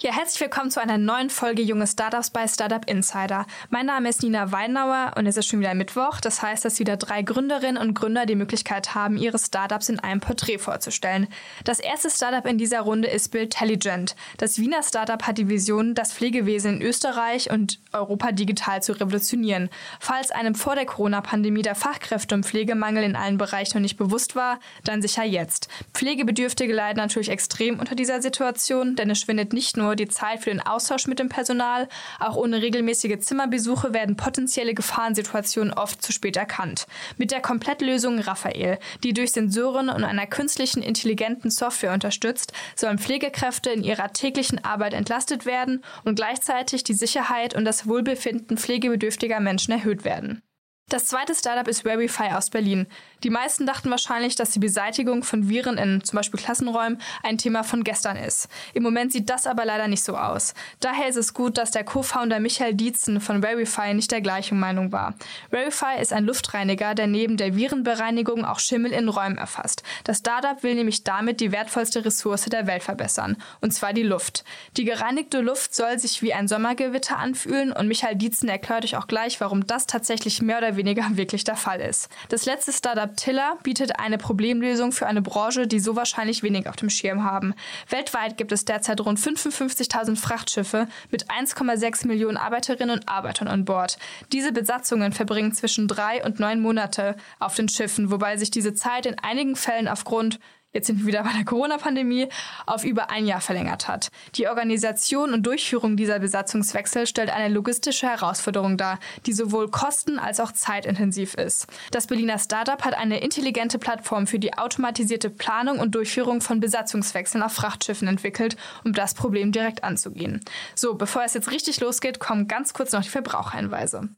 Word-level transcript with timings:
Ja, 0.00 0.12
herzlich 0.12 0.40
willkommen 0.40 0.70
zu 0.70 0.80
einer 0.80 0.96
neuen 0.96 1.28
Folge 1.28 1.60
Junge 1.60 1.88
Startups 1.88 2.30
bei 2.30 2.46
Startup 2.46 2.88
Insider. 2.88 3.46
Mein 3.68 3.86
Name 3.86 4.08
ist 4.08 4.22
Nina 4.22 4.52
Weinauer 4.52 5.14
und 5.16 5.26
es 5.26 5.36
ist 5.36 5.48
schon 5.48 5.58
wieder 5.58 5.74
Mittwoch. 5.74 6.20
Das 6.20 6.40
heißt, 6.40 6.64
dass 6.64 6.78
wieder 6.78 6.96
drei 6.96 7.22
Gründerinnen 7.22 7.82
und 7.82 7.94
Gründer 7.94 8.24
die 8.24 8.36
Möglichkeit 8.36 8.94
haben, 8.94 9.16
ihre 9.16 9.40
Startups 9.40 9.88
in 9.88 9.98
einem 9.98 10.20
Porträt 10.20 10.58
vorzustellen. 10.58 11.26
Das 11.64 11.80
erste 11.80 12.10
Startup 12.10 12.46
in 12.46 12.58
dieser 12.58 12.82
Runde 12.82 13.08
ist 13.08 13.32
Buildtelligent. 13.32 14.14
Das 14.36 14.58
Wiener 14.60 14.84
Startup 14.84 15.20
hat 15.20 15.36
die 15.36 15.48
Vision, 15.48 15.96
das 15.96 16.12
Pflegewesen 16.12 16.76
in 16.76 16.82
Österreich 16.82 17.50
und 17.50 17.80
Europa 17.92 18.30
digital 18.30 18.80
zu 18.80 18.92
revolutionieren. 18.92 19.68
Falls 19.98 20.30
einem 20.30 20.54
vor 20.54 20.76
der 20.76 20.86
Corona-Pandemie 20.86 21.62
der 21.62 21.74
Fachkräfte- 21.74 22.36
und 22.36 22.46
Pflegemangel 22.46 23.02
in 23.02 23.16
allen 23.16 23.36
Bereichen 23.36 23.78
noch 23.78 23.82
nicht 23.82 23.98
bewusst 23.98 24.36
war, 24.36 24.60
dann 24.84 25.02
sicher 25.02 25.24
jetzt. 25.24 25.66
Pflegebedürftige 25.92 26.72
leiden 26.72 26.98
natürlich 26.98 27.30
extrem 27.30 27.80
unter 27.80 27.96
dieser 27.96 28.22
Situation, 28.22 28.94
denn 28.94 29.10
es 29.10 29.18
schwindet 29.18 29.52
nicht 29.52 29.76
nur 29.76 29.87
nur 29.88 29.96
die 29.96 30.08
Zeit 30.08 30.40
für 30.40 30.50
den 30.50 30.60
Austausch 30.60 31.06
mit 31.06 31.18
dem 31.18 31.30
Personal. 31.30 31.88
Auch 32.20 32.36
ohne 32.36 32.60
regelmäßige 32.60 33.20
Zimmerbesuche 33.20 33.94
werden 33.94 34.16
potenzielle 34.16 34.74
Gefahrensituationen 34.74 35.72
oft 35.72 36.02
zu 36.02 36.12
spät 36.12 36.36
erkannt. 36.36 36.86
Mit 37.16 37.30
der 37.30 37.40
Komplettlösung 37.40 38.18
Raphael, 38.18 38.78
die 39.02 39.14
durch 39.14 39.32
Sensoren 39.32 39.88
und 39.88 40.04
einer 40.04 40.26
künstlichen 40.26 40.82
intelligenten 40.82 41.50
Software 41.50 41.94
unterstützt, 41.94 42.52
sollen 42.76 42.98
Pflegekräfte 42.98 43.70
in 43.70 43.82
ihrer 43.82 44.12
täglichen 44.12 44.62
Arbeit 44.62 44.92
entlastet 44.92 45.46
werden 45.46 45.82
und 46.04 46.16
gleichzeitig 46.16 46.84
die 46.84 46.94
Sicherheit 46.94 47.54
und 47.54 47.64
das 47.64 47.86
Wohlbefinden 47.88 48.58
pflegebedürftiger 48.58 49.40
Menschen 49.40 49.72
erhöht 49.72 50.04
werden. 50.04 50.42
Das 50.88 51.04
zweite 51.04 51.34
Startup 51.34 51.68
ist 51.68 51.82
Verify 51.82 52.32
aus 52.32 52.48
Berlin. 52.48 52.86
Die 53.22 53.28
meisten 53.28 53.66
dachten 53.66 53.90
wahrscheinlich, 53.90 54.36
dass 54.36 54.52
die 54.52 54.58
Beseitigung 54.58 55.22
von 55.22 55.50
Viren 55.50 55.76
in 55.76 56.02
zum 56.02 56.16
Beispiel 56.16 56.40
Klassenräumen 56.40 56.98
ein 57.22 57.36
Thema 57.36 57.62
von 57.62 57.84
gestern 57.84 58.16
ist. 58.16 58.48
Im 58.72 58.84
Moment 58.84 59.12
sieht 59.12 59.28
das 59.28 59.46
aber 59.46 59.66
leider 59.66 59.86
nicht 59.86 60.02
so 60.02 60.16
aus. 60.16 60.54
Daher 60.80 61.08
ist 61.08 61.16
es 61.16 61.34
gut, 61.34 61.58
dass 61.58 61.72
der 61.72 61.84
Co-Founder 61.84 62.40
Michael 62.40 62.72
Dietzen 62.72 63.20
von 63.20 63.42
Verify 63.42 63.92
nicht 63.92 64.12
der 64.12 64.22
gleichen 64.22 64.58
Meinung 64.58 64.90
war. 64.90 65.14
Verify 65.50 66.00
ist 66.00 66.14
ein 66.14 66.24
Luftreiniger, 66.24 66.94
der 66.94 67.06
neben 67.06 67.36
der 67.36 67.54
Virenbereinigung 67.54 68.46
auch 68.46 68.58
Schimmel 68.58 68.92
in 68.92 69.10
Räumen 69.10 69.36
erfasst. 69.36 69.82
Das 70.04 70.18
Startup 70.18 70.62
will 70.62 70.74
nämlich 70.74 71.04
damit 71.04 71.40
die 71.40 71.52
wertvollste 71.52 72.04
Ressource 72.04 72.46
der 72.46 72.66
Welt 72.66 72.82
verbessern, 72.82 73.36
und 73.60 73.74
zwar 73.74 73.92
die 73.92 74.04
Luft. 74.04 74.42
Die 74.78 74.84
gereinigte 74.84 75.40
Luft 75.40 75.74
soll 75.74 75.98
sich 75.98 76.22
wie 76.22 76.32
ein 76.32 76.48
Sommergewitter 76.48 77.18
anfühlen 77.18 77.72
und 77.72 77.88
Michael 77.88 78.16
Dietzen 78.16 78.48
erklärt 78.48 78.84
euch 78.84 78.96
auch 78.96 79.06
gleich, 79.06 79.38
warum 79.40 79.66
das 79.66 79.86
tatsächlich 79.86 80.40
mehr 80.40 80.58
oder 80.58 80.77
weniger 80.78 81.04
wirklich 81.16 81.44
der 81.44 81.56
Fall 81.56 81.80
ist. 81.80 82.08
Das 82.30 82.46
letzte 82.46 82.72
Startup 82.72 83.14
Tiller 83.14 83.58
bietet 83.62 84.00
eine 84.00 84.16
Problemlösung 84.16 84.92
für 84.92 85.06
eine 85.06 85.20
Branche, 85.20 85.66
die 85.66 85.80
so 85.80 85.94
wahrscheinlich 85.94 86.42
wenig 86.42 86.66
auf 86.66 86.76
dem 86.76 86.88
Schirm 86.88 87.24
haben. 87.24 87.52
Weltweit 87.90 88.38
gibt 88.38 88.52
es 88.52 88.64
derzeit 88.64 89.02
rund 89.02 89.18
55.000 89.18 90.16
Frachtschiffe 90.16 90.88
mit 91.10 91.30
1,6 91.30 92.06
Millionen 92.06 92.38
Arbeiterinnen 92.38 92.98
und 92.98 93.08
Arbeitern 93.08 93.48
an 93.48 93.66
Bord. 93.66 93.98
Diese 94.32 94.52
Besatzungen 94.52 95.12
verbringen 95.12 95.52
zwischen 95.52 95.88
drei 95.88 96.24
und 96.24 96.40
neun 96.40 96.60
Monate 96.60 97.16
auf 97.38 97.54
den 97.54 97.68
Schiffen, 97.68 98.10
wobei 98.10 98.38
sich 98.38 98.50
diese 98.50 98.72
Zeit 98.72 99.04
in 99.04 99.18
einigen 99.18 99.56
Fällen 99.56 99.88
aufgrund 99.88 100.38
jetzt 100.72 100.86
sind 100.86 101.00
wir 101.00 101.06
wieder 101.06 101.22
bei 101.22 101.32
der 101.32 101.44
Corona-Pandemie, 101.44 102.28
auf 102.66 102.84
über 102.84 103.10
ein 103.10 103.26
Jahr 103.26 103.40
verlängert 103.40 103.88
hat. 103.88 104.08
Die 104.34 104.48
Organisation 104.48 105.32
und 105.32 105.44
Durchführung 105.44 105.96
dieser 105.96 106.18
Besatzungswechsel 106.18 107.06
stellt 107.06 107.30
eine 107.30 107.52
logistische 107.52 108.06
Herausforderung 108.08 108.76
dar, 108.76 108.98
die 109.26 109.32
sowohl 109.32 109.70
kosten- 109.70 110.18
als 110.18 110.40
auch 110.40 110.52
zeitintensiv 110.52 111.34
ist. 111.34 111.66
Das 111.90 112.06
Berliner 112.06 112.38
Startup 112.38 112.84
hat 112.84 112.94
eine 112.94 113.20
intelligente 113.20 113.78
Plattform 113.78 114.26
für 114.26 114.38
die 114.38 114.56
automatisierte 114.56 115.30
Planung 115.30 115.78
und 115.78 115.94
Durchführung 115.94 116.40
von 116.40 116.60
Besatzungswechseln 116.60 117.42
auf 117.42 117.52
Frachtschiffen 117.52 118.08
entwickelt, 118.08 118.56
um 118.84 118.92
das 118.92 119.14
Problem 119.14 119.52
direkt 119.52 119.84
anzugehen. 119.84 120.40
So, 120.74 120.94
bevor 120.94 121.22
es 121.24 121.34
jetzt 121.34 121.50
richtig 121.50 121.80
losgeht, 121.80 122.20
kommen 122.20 122.48
ganz 122.48 122.72
kurz 122.72 122.92
noch 122.92 123.02
die 123.02 123.08
Verbraucherhinweise. 123.08 124.08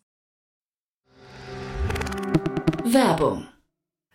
Werbung 2.84 3.46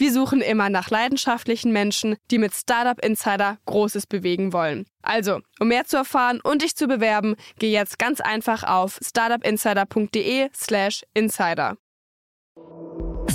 Wir 0.00 0.12
suchen 0.12 0.42
immer 0.42 0.70
nach 0.70 0.90
leidenschaftlichen 0.90 1.72
Menschen, 1.72 2.18
die 2.30 2.38
mit 2.38 2.54
Startup 2.54 3.04
Insider 3.04 3.58
Großes 3.66 4.06
bewegen 4.06 4.52
wollen. 4.52 4.86
Also, 5.02 5.40
um 5.58 5.66
mehr 5.66 5.86
zu 5.86 5.96
erfahren 5.96 6.40
und 6.40 6.62
dich 6.62 6.76
zu 6.76 6.86
bewerben, 6.86 7.34
geh 7.58 7.72
jetzt 7.72 7.98
ganz 7.98 8.20
einfach 8.20 8.62
auf 8.62 9.00
startupinsider.de/slash 9.02 11.02
insider. 11.14 11.76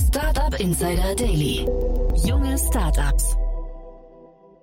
Startup 0.07 0.57
Insider 0.57 1.13
Daily. 1.15 1.65
Junge 2.25 2.57
Startups. 2.57 3.35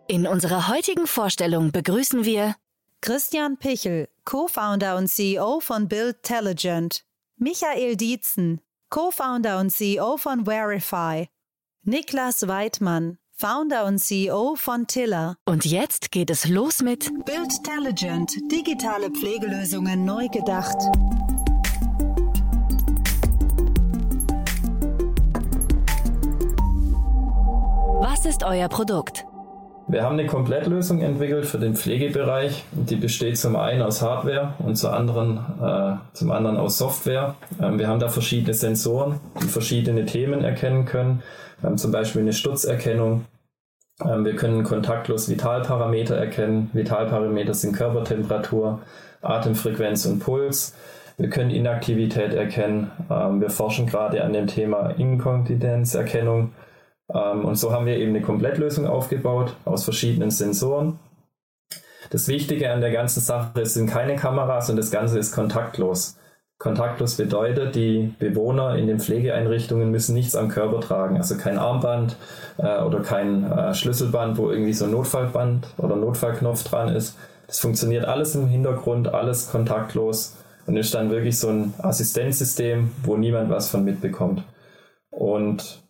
In 0.09 0.27
unserer 0.27 0.69
heutigen 0.69 1.07
Vorstellung 1.07 1.71
begrüßen 1.71 2.25
wir 2.25 2.57
Christian 3.03 3.59
Pichel, 3.59 4.09
Co-Founder 4.25 4.97
und 4.97 5.09
CEO 5.09 5.61
von 5.61 5.87
Buildtelligent, 5.87 7.05
Michael 7.37 7.97
Dietzen, 7.97 8.63
Co-Founder 8.89 9.61
und 9.61 9.69
CEO 9.69 10.17
von 10.17 10.47
Verify 10.47 11.29
Niklas 11.83 12.47
Weidmann, 12.47 13.17
Founder 13.33 13.87
und 13.87 13.99
CEO 14.01 14.55
von 14.55 14.87
Tiller. 14.87 15.37
Und 15.47 15.65
jetzt 15.65 16.11
geht 16.11 16.29
es 16.29 16.47
los 16.47 16.83
mit 16.83 17.11
Buildtelligent, 17.25 18.33
digitale 18.53 19.11
Pflegelösungen 19.11 20.05
neu 20.05 20.29
gedacht. 20.29 20.77
Was 28.03 28.27
ist 28.27 28.43
euer 28.43 28.69
Produkt? 28.69 29.25
Wir 29.91 30.05
haben 30.05 30.13
eine 30.13 30.29
Komplettlösung 30.29 31.01
entwickelt 31.01 31.47
für 31.47 31.59
den 31.59 31.75
Pflegebereich. 31.75 32.65
Die 32.71 32.95
besteht 32.95 33.37
zum 33.39 33.57
einen 33.57 33.83
aus 33.83 34.01
Hardware 34.03 34.55
und 34.61 34.77
zum 34.77 34.93
anderen, 34.93 35.39
äh, 35.61 35.97
zum 36.13 36.31
anderen 36.31 36.59
aus 36.59 36.79
Software. 36.79 37.35
Ähm, 37.61 37.77
wir 37.81 37.89
haben 37.89 37.99
da 37.99 38.09
verschiedene 38.09 38.55
Sensoren, 38.55 39.19
die 39.43 39.49
verschiedene 39.49 40.05
Themen 40.05 40.45
erkennen 40.45 40.85
können. 40.85 41.25
Wir 41.61 41.75
zum 41.75 41.91
Beispiel 41.91 42.23
eine 42.23 42.33
Sturzerkennung. 42.33 43.25
Ähm, 44.05 44.25
wir 44.25 44.37
können 44.37 44.63
kontaktlos 44.63 45.29
Vitalparameter 45.29 46.15
erkennen. 46.15 46.71
Vitalparameter 46.73 47.55
sind 47.55 47.75
Körpertemperatur, 47.75 48.83
Atemfrequenz 49.23 50.07
und 50.07 50.21
Puls. 50.21 50.77
Wir 51.17 51.31
können 51.31 51.51
Inaktivität 51.51 52.33
erkennen. 52.33 52.93
Ähm, 53.11 53.41
wir 53.41 53.51
forschen 53.51 53.89
gerade 53.89 54.23
an 54.23 54.35
dem 54.35 54.47
Thema 54.47 54.91
Inkontinenzerkennung. 54.91 56.53
Ähm, 57.15 57.45
und 57.45 57.57
so 57.57 57.73
haben 57.73 57.87
wir 57.87 57.97
eben 57.97 58.15
eine 58.15 58.23
Komplettlösung 58.23 58.87
aufgebaut 58.87 59.55
aus 59.65 59.85
verschiedenen 59.85 60.31
Sensoren. 60.31 60.99
Das 62.11 62.27
Wichtige 62.29 62.73
an 62.73 62.81
der 62.81 62.91
ganzen 62.91 63.21
Sache 63.21 63.65
sind 63.67 63.89
keine 63.89 64.17
Kameras 64.17 64.69
und 64.71 64.77
das 64.77 64.91
Ganze 64.91 65.19
ist 65.19 65.33
kontaktlos. 65.33 66.17
Kontaktlos 66.59 67.17
bedeutet, 67.17 67.75
die 67.75 68.15
Bewohner 68.19 68.77
in 68.77 68.87
den 68.87 69.01
Pflegeeinrichtungen 69.01 69.91
müssen 69.91 70.15
nichts 70.15 70.37
am 70.37 70.49
Körper 70.49 70.81
tragen, 70.81 71.17
also 71.17 71.39
kein 71.39 71.57
Armband 71.57 72.17
äh, 72.59 72.83
oder 72.83 73.01
kein 73.01 73.51
äh, 73.51 73.73
Schlüsselband, 73.73 74.37
wo 74.37 74.51
irgendwie 74.51 74.75
so 74.75 74.85
ein 74.85 74.91
Notfallband 74.91 75.69
oder 75.79 75.97
Notfallknopf 75.97 76.65
dran 76.65 76.95
ist. 76.95 77.17
Das 77.47 77.61
funktioniert 77.61 78.05
alles 78.05 78.35
im 78.35 78.47
Hintergrund, 78.47 79.15
alles 79.15 79.51
kontaktlos 79.51 80.37
und 80.67 80.77
ist 80.77 80.93
dann 80.95 81.11
wirklich 81.11 81.39
so 81.39 81.49
ein 81.49 81.73
Assistenzsystem, 81.79 82.91
wo 83.05 83.17
niemand 83.17 83.49
was 83.49 83.71
von 83.71 83.83
mitbekommt. 83.83 84.43
Und 85.11 85.83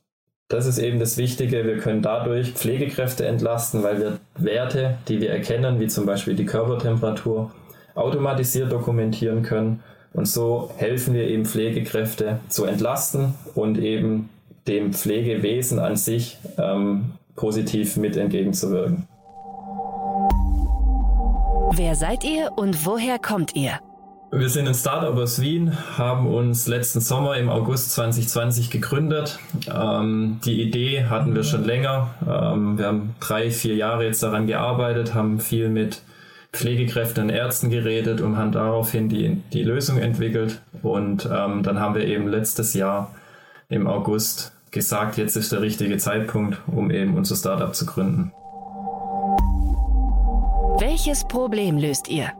das 0.50 0.66
ist 0.66 0.78
eben 0.78 0.98
das 0.98 1.16
Wichtige. 1.16 1.64
Wir 1.64 1.78
können 1.78 2.02
dadurch 2.02 2.52
Pflegekräfte 2.52 3.24
entlasten, 3.24 3.82
weil 3.84 4.00
wir 4.00 4.18
Werte, 4.36 4.98
die 5.08 5.20
wir 5.20 5.30
erkennen, 5.30 5.78
wie 5.78 5.86
zum 5.86 6.04
Beispiel 6.04 6.34
die 6.34 6.44
Körpertemperatur, 6.44 7.52
automatisiert 7.94 8.70
dokumentieren 8.70 9.42
können 9.42 9.82
Und 10.12 10.26
so 10.26 10.70
helfen 10.76 11.14
wir 11.14 11.28
eben 11.28 11.44
Pflegekräfte 11.44 12.40
zu 12.48 12.64
entlasten 12.64 13.34
und 13.54 13.78
eben 13.78 14.28
dem 14.66 14.92
Pflegewesen 14.92 15.78
an 15.78 15.96
sich 15.96 16.38
ähm, 16.58 17.12
positiv 17.36 17.96
mit 17.96 18.16
entgegenzuwirken. 18.16 19.06
Wer 21.72 21.94
seid 21.94 22.24
ihr 22.24 22.50
und 22.56 22.84
woher 22.84 23.20
kommt 23.20 23.54
ihr? 23.54 23.78
Wir 24.32 24.48
sind 24.48 24.68
ein 24.68 24.74
Startup 24.74 25.16
aus 25.16 25.40
Wien, 25.40 25.76
haben 25.98 26.28
uns 26.32 26.68
letzten 26.68 27.00
Sommer 27.00 27.36
im 27.36 27.48
August 27.48 27.90
2020 27.92 28.70
gegründet. 28.70 29.40
Ähm, 29.68 30.38
die 30.44 30.62
Idee 30.62 31.06
hatten 31.06 31.34
wir 31.34 31.42
schon 31.42 31.64
länger. 31.64 32.14
Ähm, 32.22 32.78
wir 32.78 32.86
haben 32.86 33.16
drei, 33.18 33.50
vier 33.50 33.74
Jahre 33.74 34.04
jetzt 34.04 34.22
daran 34.22 34.46
gearbeitet, 34.46 35.14
haben 35.14 35.40
viel 35.40 35.68
mit 35.68 36.02
Pflegekräften 36.52 37.24
und 37.24 37.30
Ärzten 37.30 37.70
geredet 37.70 38.20
und 38.20 38.36
haben 38.36 38.52
daraufhin 38.52 39.08
die, 39.08 39.42
die 39.52 39.64
Lösung 39.64 39.98
entwickelt. 39.98 40.62
Und 40.82 41.26
ähm, 41.26 41.64
dann 41.64 41.80
haben 41.80 41.96
wir 41.96 42.04
eben 42.04 42.28
letztes 42.28 42.72
Jahr 42.74 43.12
im 43.68 43.88
August 43.88 44.52
gesagt, 44.70 45.16
jetzt 45.16 45.34
ist 45.34 45.50
der 45.50 45.60
richtige 45.60 45.96
Zeitpunkt, 45.98 46.56
um 46.68 46.92
eben 46.92 47.16
unser 47.16 47.34
Startup 47.34 47.74
zu 47.74 47.84
gründen. 47.84 48.30
Welches 50.78 51.26
Problem 51.26 51.78
löst 51.78 52.08
ihr? 52.08 52.30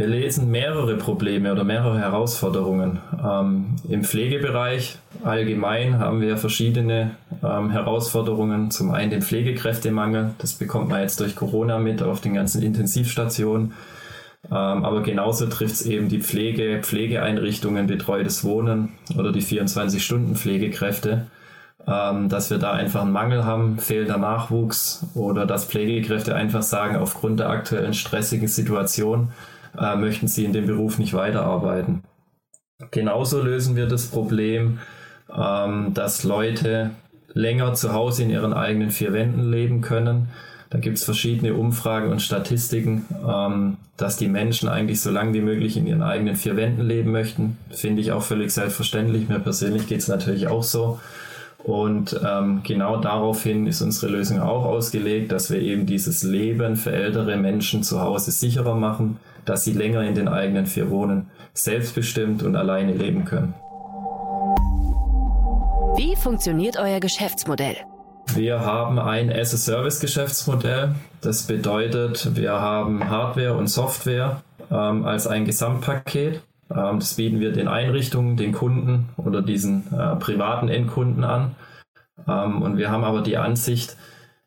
Wir 0.00 0.06
lesen 0.06 0.50
mehrere 0.50 0.96
Probleme 0.96 1.52
oder 1.52 1.62
mehrere 1.62 1.98
Herausforderungen. 1.98 3.00
Ähm, 3.22 3.76
Im 3.86 4.02
Pflegebereich 4.02 4.96
allgemein 5.24 5.98
haben 5.98 6.22
wir 6.22 6.38
verschiedene 6.38 7.10
ähm, 7.44 7.68
Herausforderungen. 7.68 8.70
Zum 8.70 8.92
einen 8.92 9.10
den 9.10 9.20
Pflegekräftemangel, 9.20 10.30
das 10.38 10.54
bekommt 10.54 10.88
man 10.88 11.02
jetzt 11.02 11.20
durch 11.20 11.36
Corona 11.36 11.78
mit 11.78 12.02
auf 12.02 12.22
den 12.22 12.32
ganzen 12.32 12.62
Intensivstationen. 12.62 13.74
Ähm, 14.46 14.54
aber 14.54 15.02
genauso 15.02 15.44
trifft 15.48 15.74
es 15.74 15.82
eben 15.82 16.08
die 16.08 16.22
Pflege, 16.22 16.78
Pflegeeinrichtungen, 16.80 17.86
betreutes 17.86 18.42
Wohnen 18.42 18.94
oder 19.18 19.32
die 19.32 19.42
24-Stunden-Pflegekräfte, 19.42 21.26
ähm, 21.86 22.30
dass 22.30 22.48
wir 22.48 22.56
da 22.56 22.72
einfach 22.72 23.02
einen 23.02 23.12
Mangel 23.12 23.44
haben, 23.44 23.78
fehlender 23.78 24.16
Nachwuchs 24.16 25.04
oder 25.14 25.44
dass 25.44 25.66
Pflegekräfte 25.66 26.34
einfach 26.34 26.62
sagen, 26.62 26.96
aufgrund 26.96 27.40
der 27.40 27.50
aktuellen 27.50 27.92
stressigen 27.92 28.48
Situation, 28.48 29.28
äh, 29.78 29.96
möchten 29.96 30.28
sie 30.28 30.44
in 30.44 30.52
dem 30.52 30.66
Beruf 30.66 30.98
nicht 30.98 31.14
weiterarbeiten. 31.14 32.02
Genauso 32.90 33.42
lösen 33.42 33.76
wir 33.76 33.86
das 33.86 34.06
Problem, 34.06 34.78
ähm, 35.34 35.92
dass 35.94 36.24
Leute 36.24 36.90
länger 37.32 37.74
zu 37.74 37.92
Hause 37.92 38.24
in 38.24 38.30
ihren 38.30 38.52
eigenen 38.52 38.90
vier 38.90 39.12
Wänden 39.12 39.50
leben 39.50 39.80
können. 39.80 40.28
Da 40.70 40.78
gibt 40.78 40.98
es 40.98 41.04
verschiedene 41.04 41.54
Umfragen 41.54 42.10
und 42.10 42.22
Statistiken, 42.22 43.04
ähm, 43.28 43.76
dass 43.96 44.16
die 44.16 44.28
Menschen 44.28 44.68
eigentlich 44.68 45.00
so 45.00 45.10
lange 45.10 45.34
wie 45.34 45.40
möglich 45.40 45.76
in 45.76 45.86
ihren 45.86 46.02
eigenen 46.02 46.36
vier 46.36 46.56
Wänden 46.56 46.82
leben 46.82 47.10
möchten. 47.10 47.58
Finde 47.70 48.00
ich 48.00 48.12
auch 48.12 48.22
völlig 48.22 48.52
selbstverständlich. 48.52 49.28
Mir 49.28 49.40
persönlich 49.40 49.88
geht 49.88 50.00
es 50.00 50.08
natürlich 50.08 50.46
auch 50.46 50.62
so. 50.62 51.00
Und 51.64 52.18
ähm, 52.26 52.62
genau 52.64 52.96
daraufhin 52.96 53.66
ist 53.66 53.82
unsere 53.82 54.12
Lösung 54.12 54.40
auch 54.40 54.64
ausgelegt, 54.64 55.30
dass 55.30 55.50
wir 55.50 55.60
eben 55.60 55.86
dieses 55.86 56.22
Leben 56.22 56.76
für 56.76 56.92
ältere 56.92 57.36
Menschen 57.36 57.82
zu 57.82 58.00
Hause 58.00 58.30
sicherer 58.30 58.74
machen, 58.74 59.18
dass 59.44 59.64
sie 59.64 59.72
länger 59.72 60.02
in 60.02 60.14
den 60.14 60.28
eigenen 60.28 60.66
vier 60.66 60.90
Wohnen 60.90 61.30
selbstbestimmt 61.52 62.42
und 62.42 62.56
alleine 62.56 62.94
leben 62.94 63.24
können. 63.24 63.54
Wie 65.96 66.16
funktioniert 66.16 66.78
euer 66.78 67.00
Geschäftsmodell? 67.00 67.76
Wir 68.34 68.60
haben 68.60 68.98
ein 68.98 69.30
As-a-Service-Geschäftsmodell. 69.30 70.94
Das 71.20 71.42
bedeutet, 71.42 72.36
wir 72.36 72.52
haben 72.52 73.10
Hardware 73.10 73.54
und 73.56 73.66
Software 73.66 74.40
ähm, 74.70 75.04
als 75.04 75.26
ein 75.26 75.44
Gesamtpaket. 75.44 76.40
Ähm, 76.74 76.98
das 76.98 77.14
bieten 77.14 77.40
wir 77.40 77.52
den 77.52 77.68
Einrichtungen, 77.68 78.36
den 78.36 78.52
Kunden 78.52 79.08
oder 79.16 79.42
diesen 79.42 79.84
äh, 79.92 80.16
privaten 80.16 80.68
Endkunden 80.68 81.24
an. 81.24 81.54
Ähm, 82.28 82.62
und 82.62 82.76
wir 82.76 82.90
haben 82.90 83.04
aber 83.04 83.22
die 83.22 83.36
Ansicht, 83.36 83.96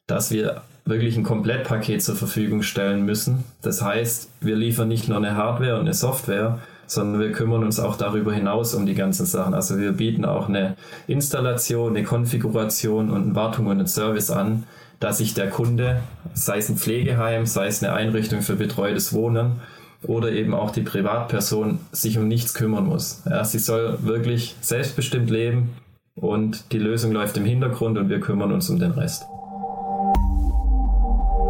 dass 0.07 0.31
wir 0.31 0.61
wirklich 0.85 1.15
ein 1.15 1.23
Komplettpaket 1.23 2.03
zur 2.03 2.15
Verfügung 2.15 2.61
stellen 2.61 3.05
müssen. 3.05 3.43
Das 3.61 3.81
heißt, 3.81 4.29
wir 4.41 4.55
liefern 4.55 4.89
nicht 4.89 5.07
nur 5.07 5.17
eine 5.17 5.35
Hardware 5.35 5.75
und 5.75 5.81
eine 5.81 5.93
Software, 5.93 6.59
sondern 6.85 7.21
wir 7.21 7.31
kümmern 7.31 7.63
uns 7.63 7.79
auch 7.79 7.95
darüber 7.95 8.33
hinaus 8.33 8.73
um 8.73 8.85
die 8.85 8.95
ganzen 8.95 9.25
Sachen. 9.25 9.53
Also 9.53 9.79
wir 9.79 9.93
bieten 9.93 10.25
auch 10.25 10.49
eine 10.49 10.75
Installation, 11.07 11.95
eine 11.95 12.03
Konfiguration 12.03 13.09
und 13.09 13.23
eine 13.23 13.35
Wartung 13.35 13.67
und 13.67 13.79
einen 13.79 13.87
Service 13.87 14.29
an, 14.29 14.63
dass 14.99 15.19
sich 15.19 15.33
der 15.33 15.49
Kunde, 15.49 16.01
sei 16.33 16.57
es 16.57 16.69
ein 16.69 16.77
Pflegeheim, 16.77 17.45
sei 17.45 17.67
es 17.67 17.81
eine 17.83 17.93
Einrichtung 17.93 18.41
für 18.41 18.55
betreutes 18.55 19.13
Wohnen 19.13 19.61
oder 20.03 20.31
eben 20.31 20.53
auch 20.53 20.71
die 20.71 20.81
Privatperson, 20.81 21.79
sich 21.91 22.17
um 22.17 22.27
nichts 22.27 22.53
kümmern 22.53 22.85
muss. 22.85 23.21
Ja, 23.25 23.43
sie 23.43 23.59
soll 23.59 23.99
wirklich 24.01 24.55
selbstbestimmt 24.61 25.29
leben 25.29 25.69
und 26.15 26.71
die 26.71 26.79
Lösung 26.79 27.11
läuft 27.11 27.37
im 27.37 27.45
Hintergrund 27.45 27.97
und 27.97 28.09
wir 28.09 28.19
kümmern 28.19 28.51
uns 28.51 28.69
um 28.69 28.79
den 28.79 28.91
Rest. 28.91 29.23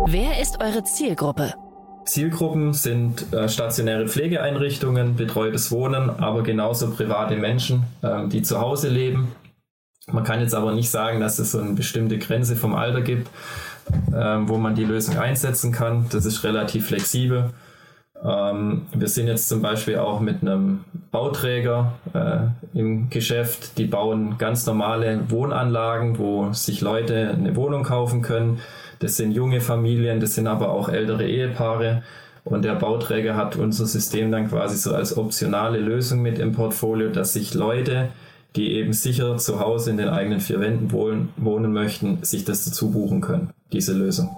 Wer 0.08 0.42
ist 0.42 0.62
eure 0.62 0.84
Zielgruppe? 0.84 1.54
Zielgruppen 2.06 2.74
sind 2.74 3.32
äh, 3.34 3.48
stationäre 3.48 4.08
Pflegeeinrichtungen, 4.08 5.16
betreutes 5.16 5.72
Wohnen, 5.72 6.10
aber 6.10 6.44
genauso 6.44 6.92
private 6.92 7.38
Menschen, 7.38 7.84
äh, 8.02 8.28
die 8.28 8.42
zu 8.42 8.60
Hause 8.60 8.90
leben. 8.90 9.30
Man 10.12 10.26
kann 10.26 10.42
jetzt 10.42 10.54
aber 10.54 10.74
nicht 10.74 10.90
sagen, 10.90 11.22
dass 11.22 11.40
es 11.40 11.54
so 11.54 11.60
eine 11.60 11.74
bestimmte 11.74 12.18
Grenze 12.18 12.58
vom 12.58 12.76
Alter 12.76 13.02
gibt, 13.02 13.30
äh, 14.12 14.38
wo 14.42 14.58
man 14.58 14.76
die 14.76 14.84
Lösung 14.84 15.18
einsetzen 15.18 15.72
kann. 15.72 16.08
Das 16.12 16.26
ist 16.26 16.44
relativ 16.44 16.88
flexibel. 16.88 17.52
Ähm, 18.24 18.84
wir 18.94 19.08
sind 19.08 19.28
jetzt 19.28 19.50
zum 19.50 19.62
Beispiel 19.62 19.98
auch 19.98 20.20
mit 20.20 20.42
einem 20.42 20.86
Bauträger 21.12 21.94
äh, 22.14 22.78
im 22.78 23.10
Geschäft, 23.10 23.78
die 23.78 23.86
bauen 23.86 24.38
ganz 24.38 24.66
normale 24.66 25.30
Wohnanlagen, 25.30 26.18
wo 26.18 26.54
sich 26.54 26.82
Leute 26.82 27.32
eine 27.38 27.56
Wohnung 27.56 27.84
kaufen 27.84 28.22
können 28.22 28.60
das 29.04 29.18
sind 29.18 29.34
junge 29.34 29.60
Familien, 29.60 30.22
das 30.22 30.36
sind 30.36 30.48
aber 30.48 30.72
auch 30.72 30.88
ältere 30.88 31.28
Ehepaare. 31.28 32.04
Und 32.46 32.64
der 32.64 32.76
Bauträger 32.76 33.36
hat 33.36 33.58
unser 33.58 33.86
System 33.86 34.32
dann 34.32 34.48
quasi 34.48 34.78
so 34.78 34.94
als 34.94 35.18
optionale 35.18 35.78
Lösung 35.78 36.22
mit 36.22 36.40
im 36.40 36.54
Portfolio, 36.54 37.10
dass 37.10 37.34
sich 37.34 37.54
Leute, 37.54 38.10
die 38.56 38.72
eben 38.74 38.94
sicher 38.94 39.36
zu 39.38 39.60
Hause 39.60 39.92
in 39.92 39.98
den 39.98 40.08
eigenen 40.08 40.40
vier 40.40 40.62
Wänden 40.62 40.94
wohnen, 40.94 41.34
wohnen 41.36 41.74
möchten, 41.74 42.24
sich 42.24 42.46
das 42.46 42.64
dazu 42.64 42.92
buchen 42.92 43.20
können, 43.20 43.50
diese 43.74 43.92
Lösung. 43.92 44.30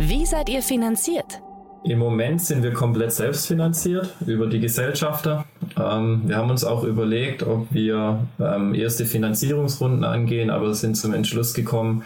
Wie 0.00 0.24
seid 0.24 0.48
ihr 0.48 0.62
finanziert? 0.62 1.42
Im 1.82 1.98
Moment 1.98 2.42
sind 2.42 2.62
wir 2.62 2.72
komplett 2.72 3.12
selbstfinanziert 3.12 4.14
über 4.26 4.46
die 4.46 4.60
Gesellschafter. 4.60 5.46
Ähm, 5.78 6.22
wir 6.26 6.36
haben 6.36 6.50
uns 6.50 6.62
auch 6.62 6.84
überlegt, 6.84 7.42
ob 7.42 7.72
wir 7.72 8.26
ähm, 8.38 8.74
erste 8.74 9.06
Finanzierungsrunden 9.06 10.04
angehen, 10.04 10.50
aber 10.50 10.74
sind 10.74 10.96
zum 10.96 11.14
Entschluss 11.14 11.54
gekommen, 11.54 12.04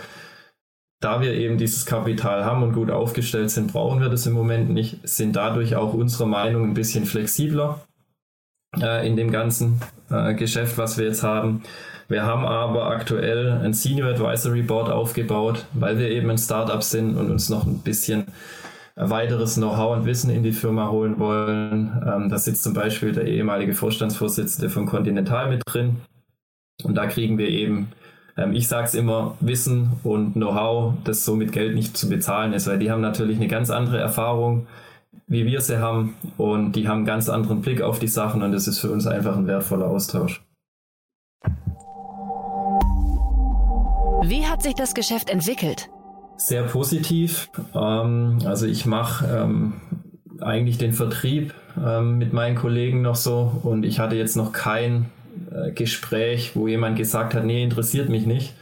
da 1.00 1.20
wir 1.20 1.34
eben 1.34 1.58
dieses 1.58 1.86
Kapital 1.86 2.44
haben 2.44 2.62
und 2.62 2.72
gut 2.72 2.90
aufgestellt 2.90 3.50
sind, 3.50 3.72
brauchen 3.72 4.00
wir 4.00 4.08
das 4.08 4.26
im 4.26 4.32
Moment 4.32 4.70
nicht, 4.70 5.06
sind 5.06 5.34
dadurch 5.34 5.74
auch 5.74 5.92
unserer 5.92 6.26
Meinung 6.26 6.64
ein 6.64 6.74
bisschen 6.74 7.04
flexibler 7.04 7.80
äh, 8.80 9.06
in 9.06 9.16
dem 9.16 9.32
ganzen 9.32 9.80
äh, 10.08 10.34
Geschäft, 10.34 10.78
was 10.78 10.98
wir 10.98 11.06
jetzt 11.06 11.24
haben. 11.24 11.62
Wir 12.08 12.24
haben 12.24 12.46
aber 12.46 12.86
aktuell 12.86 13.50
ein 13.50 13.74
Senior 13.74 14.10
Advisory 14.10 14.62
Board 14.62 14.88
aufgebaut, 14.88 15.66
weil 15.72 15.98
wir 15.98 16.10
eben 16.10 16.30
ein 16.30 16.38
Startup 16.38 16.82
sind 16.82 17.16
und 17.16 17.30
uns 17.30 17.48
noch 17.48 17.66
ein 17.66 17.78
bisschen 17.78 18.26
weiteres 18.96 19.56
Know-how 19.56 19.96
und 19.96 20.04
Wissen 20.06 20.30
in 20.30 20.42
die 20.42 20.52
Firma 20.52 20.88
holen 20.90 21.18
wollen. 21.18 22.02
Ähm, 22.06 22.28
da 22.28 22.38
sitzt 22.38 22.62
zum 22.62 22.74
Beispiel 22.74 23.12
der 23.12 23.26
ehemalige 23.26 23.74
Vorstandsvorsitzende 23.74 24.70
von 24.70 24.86
Continental 24.86 25.48
mit 25.48 25.62
drin. 25.66 25.96
Und 26.82 26.94
da 26.94 27.06
kriegen 27.06 27.38
wir 27.38 27.48
eben 27.48 27.88
ähm, 28.36 28.52
ich 28.52 28.68
sage 28.68 28.86
es 28.86 28.94
immer, 28.94 29.36
Wissen 29.40 29.92
und 30.02 30.34
Know-how, 30.34 30.94
das 31.04 31.24
so 31.24 31.36
mit 31.36 31.52
Geld 31.52 31.74
nicht 31.74 31.96
zu 31.96 32.08
bezahlen 32.08 32.52
ist, 32.52 32.66
weil 32.66 32.78
die 32.78 32.90
haben 32.90 33.00
natürlich 33.00 33.36
eine 33.36 33.48
ganz 33.48 33.70
andere 33.70 33.98
Erfahrung, 33.98 34.66
wie 35.26 35.46
wir 35.46 35.60
sie 35.60 35.78
haben 35.78 36.14
und 36.36 36.72
die 36.72 36.88
haben 36.88 36.98
einen 36.98 37.06
ganz 37.06 37.28
anderen 37.28 37.60
Blick 37.60 37.82
auf 37.82 37.98
die 37.98 38.08
Sachen 38.08 38.42
und 38.42 38.52
das 38.52 38.66
ist 38.66 38.80
für 38.80 38.90
uns 38.90 39.06
einfach 39.06 39.36
ein 39.36 39.46
wertvoller 39.46 39.86
Austausch. 39.86 40.42
Wie 44.26 44.46
hat 44.46 44.62
sich 44.62 44.74
das 44.74 44.94
Geschäft 44.94 45.30
entwickelt? 45.30 45.90
Sehr 46.36 46.64
positiv. 46.64 47.48
Ähm, 47.74 48.38
also 48.44 48.66
ich 48.66 48.86
mache 48.86 49.26
ähm, 49.26 49.74
eigentlich 50.40 50.78
den 50.78 50.92
Vertrieb 50.92 51.54
mit 51.76 52.32
meinen 52.32 52.54
Kollegen 52.54 53.02
noch 53.02 53.16
so 53.16 53.60
und 53.64 53.84
ich 53.84 53.98
hatte 53.98 54.14
jetzt 54.14 54.36
noch 54.36 54.52
kein 54.52 55.06
äh, 55.50 55.72
Gespräch, 55.72 56.52
wo 56.54 56.68
jemand 56.68 56.96
gesagt 56.96 57.34
hat, 57.34 57.44
nee, 57.44 57.64
interessiert 57.64 58.08
mich 58.08 58.26
nicht 58.26 58.54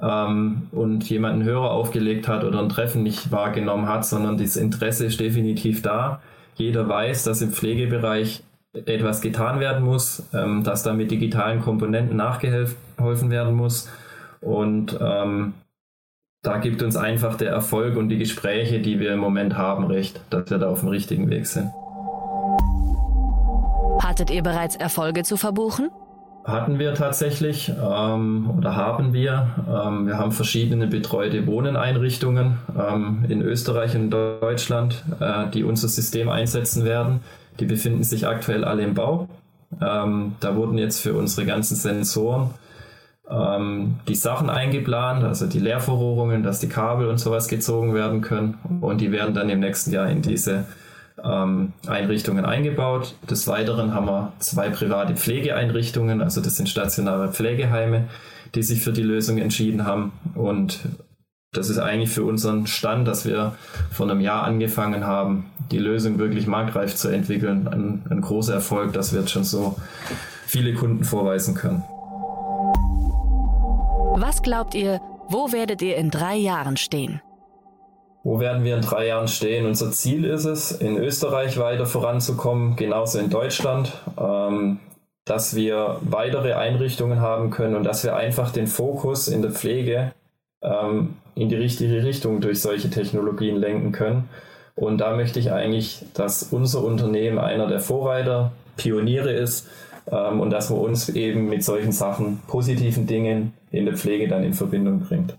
ähm, 0.00 0.68
und 0.72 1.08
jemand 1.08 1.34
einen 1.34 1.44
Hörer 1.44 1.70
aufgelegt 1.70 2.28
hat 2.28 2.44
oder 2.44 2.60
ein 2.60 2.68
Treffen 2.68 3.02
nicht 3.02 3.30
wahrgenommen 3.30 3.88
hat, 3.88 4.04
sondern 4.04 4.38
das 4.38 4.56
Interesse 4.56 5.06
ist 5.06 5.20
definitiv 5.20 5.82
da. 5.82 6.20
Jeder 6.56 6.88
weiß, 6.88 7.24
dass 7.24 7.42
im 7.42 7.50
Pflegebereich 7.50 8.42
etwas 8.72 9.20
getan 9.20 9.60
werden 9.60 9.84
muss, 9.84 10.24
ähm, 10.32 10.64
dass 10.64 10.82
da 10.82 10.92
mit 10.92 11.10
digitalen 11.10 11.60
Komponenten 11.60 12.16
nachgeholfen 12.16 13.30
werden 13.30 13.54
muss 13.54 13.88
und 14.40 14.98
ähm, 15.00 15.54
da 16.44 16.58
gibt 16.58 16.82
uns 16.82 16.94
einfach 16.94 17.36
der 17.36 17.50
Erfolg 17.50 17.96
und 17.96 18.10
die 18.10 18.18
Gespräche, 18.18 18.78
die 18.78 19.00
wir 19.00 19.12
im 19.14 19.18
Moment 19.18 19.56
haben, 19.56 19.86
recht, 19.86 20.20
dass 20.30 20.50
wir 20.50 20.58
da 20.58 20.68
auf 20.68 20.80
dem 20.80 20.90
richtigen 20.90 21.30
Weg 21.30 21.46
sind. 21.46 21.70
Hattet 24.00 24.30
ihr 24.30 24.42
bereits 24.42 24.76
Erfolge 24.76 25.22
zu 25.22 25.38
verbuchen? 25.38 25.88
Hatten 26.44 26.78
wir 26.78 26.92
tatsächlich 26.92 27.72
ähm, 27.82 28.50
oder 28.58 28.76
haben 28.76 29.14
wir. 29.14 29.48
Ähm, 29.66 30.06
wir 30.06 30.18
haben 30.18 30.32
verschiedene 30.32 30.86
betreute 30.86 31.46
Wohneneinrichtungen 31.46 32.58
ähm, 32.78 33.24
in 33.26 33.40
Österreich 33.40 33.96
und 33.96 34.10
Deutschland, 34.10 35.02
äh, 35.20 35.48
die 35.48 35.64
unser 35.64 35.88
System 35.88 36.28
einsetzen 36.28 36.84
werden. 36.84 37.20
Die 37.58 37.64
befinden 37.64 38.04
sich 38.04 38.26
aktuell 38.26 38.64
alle 38.64 38.82
im 38.82 38.92
Bau. 38.92 39.28
Ähm, 39.80 40.34
da 40.40 40.54
wurden 40.54 40.76
jetzt 40.76 41.00
für 41.00 41.14
unsere 41.14 41.46
ganzen 41.46 41.76
Sensoren 41.76 42.50
ähm, 43.30 43.96
die 44.06 44.14
Sachen 44.14 44.50
eingeplant, 44.50 45.24
also 45.24 45.46
die 45.46 45.58
Leerverrohrungen, 45.58 46.42
dass 46.42 46.60
die 46.60 46.68
Kabel 46.68 47.08
und 47.08 47.18
sowas 47.18 47.48
gezogen 47.48 47.94
werden 47.94 48.20
können. 48.20 48.58
Und 48.80 49.00
die 49.00 49.12
werden 49.12 49.34
dann 49.34 49.48
im 49.48 49.60
nächsten 49.60 49.92
Jahr 49.92 50.08
in 50.08 50.22
diese 50.22 50.66
ähm, 51.22 51.72
Einrichtungen 51.86 52.44
eingebaut. 52.44 53.14
Des 53.30 53.46
Weiteren 53.46 53.94
haben 53.94 54.06
wir 54.06 54.32
zwei 54.40 54.68
private 54.70 55.14
Pflegeeinrichtungen, 55.14 56.20
also 56.20 56.40
das 56.40 56.56
sind 56.56 56.68
stationäre 56.68 57.32
Pflegeheime, 57.32 58.08
die 58.54 58.62
sich 58.62 58.82
für 58.82 58.92
die 58.92 59.02
Lösung 59.02 59.38
entschieden 59.38 59.86
haben. 59.86 60.12
Und 60.34 60.80
das 61.52 61.70
ist 61.70 61.78
eigentlich 61.78 62.10
für 62.10 62.24
unseren 62.24 62.66
Stand, 62.66 63.06
dass 63.06 63.24
wir 63.24 63.54
vor 63.90 64.10
einem 64.10 64.20
Jahr 64.20 64.42
angefangen 64.42 65.06
haben, 65.06 65.46
die 65.70 65.78
Lösung 65.78 66.18
wirklich 66.18 66.46
marktreif 66.46 66.94
zu 66.96 67.08
entwickeln, 67.08 67.68
ein, 67.68 68.02
ein 68.10 68.20
großer 68.20 68.54
Erfolg, 68.54 68.92
dass 68.92 69.12
wir 69.12 69.20
jetzt 69.20 69.30
schon 69.30 69.44
so 69.44 69.76
viele 70.46 70.74
Kunden 70.74 71.04
vorweisen 71.04 71.54
können. 71.54 71.84
Was 74.16 74.42
glaubt 74.42 74.76
ihr, 74.76 75.00
wo 75.28 75.50
werdet 75.50 75.82
ihr 75.82 75.96
in 75.96 76.08
drei 76.08 76.36
Jahren 76.36 76.76
stehen? 76.76 77.20
Wo 78.22 78.38
werden 78.38 78.62
wir 78.62 78.76
in 78.76 78.82
drei 78.82 79.08
Jahren 79.08 79.26
stehen? 79.26 79.66
Unser 79.66 79.90
Ziel 79.90 80.24
ist 80.24 80.44
es, 80.44 80.70
in 80.70 80.96
Österreich 80.96 81.58
weiter 81.58 81.84
voranzukommen, 81.84 82.76
genauso 82.76 83.18
in 83.18 83.28
Deutschland, 83.28 83.92
ähm, 84.16 84.78
dass 85.24 85.56
wir 85.56 85.98
weitere 86.02 86.52
Einrichtungen 86.52 87.20
haben 87.20 87.50
können 87.50 87.74
und 87.74 87.82
dass 87.82 88.04
wir 88.04 88.14
einfach 88.14 88.52
den 88.52 88.68
Fokus 88.68 89.26
in 89.26 89.42
der 89.42 89.50
Pflege 89.50 90.12
ähm, 90.62 91.16
in 91.34 91.48
die 91.48 91.56
richtige 91.56 92.04
Richtung 92.04 92.40
durch 92.40 92.62
solche 92.62 92.90
Technologien 92.90 93.56
lenken 93.56 93.90
können. 93.90 94.28
Und 94.76 94.98
da 94.98 95.16
möchte 95.16 95.40
ich 95.40 95.50
eigentlich, 95.50 96.04
dass 96.14 96.44
unser 96.44 96.84
Unternehmen 96.84 97.40
einer 97.40 97.66
der 97.66 97.80
Vorreiter, 97.80 98.52
Pioniere 98.76 99.32
ist 99.32 99.68
ähm, 100.10 100.40
und 100.40 100.50
dass 100.50 100.70
man 100.70 100.80
uns 100.80 101.08
eben 101.08 101.48
mit 101.48 101.64
solchen 101.64 101.92
Sachen, 101.92 102.40
positiven 102.46 103.06
Dingen 103.06 103.52
in 103.70 103.86
der 103.86 103.96
Pflege 103.96 104.28
dann 104.28 104.44
in 104.44 104.54
Verbindung 104.54 105.00
bringt. 105.00 105.36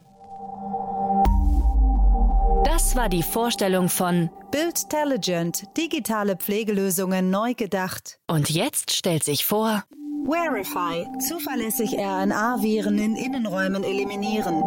Das 2.63 2.95
war 2.95 3.09
die 3.09 3.23
Vorstellung 3.23 3.89
von 3.89 4.29
Build 4.51 4.89
Telligent, 4.89 5.63
digitale 5.77 6.35
Pflegelösungen 6.35 7.29
neu 7.29 7.53
gedacht. 7.53 8.19
Und 8.27 8.49
jetzt 8.49 8.91
stellt 8.91 9.23
sich 9.23 9.45
vor 9.45 9.83
Verify, 10.25 11.05
zuverlässig 11.19 11.97
RNA-Viren 11.97 12.97
in 12.97 13.15
Innenräumen 13.15 13.83
eliminieren. 13.83 14.63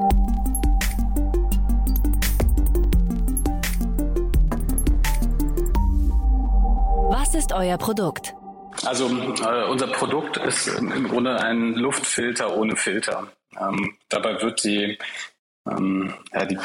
Was 7.11 7.35
ist 7.35 7.52
euer 7.52 7.76
Produkt? 7.76 8.38
Also 8.85 9.06
äh, 9.06 9.64
unser 9.68 9.88
Produkt 9.88 10.37
ist 10.38 10.68
im 10.68 11.08
Grunde 11.08 11.40
ein 11.40 11.75
Luftfilter 11.75 12.56
ohne 12.56 12.76
Filter. 12.76 13.28
Ähm, 13.58 13.97
dabei 14.08 14.40
wird 14.42 14.64
die 14.64 14.99
ähm, 15.68 16.14
ja, 16.32 16.44
die 16.44 16.58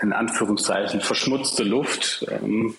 in 0.00 0.12
Anführungszeichen 0.12 1.00
verschmutzte 1.00 1.64
Luft 1.64 2.24
ähm, 2.30 2.76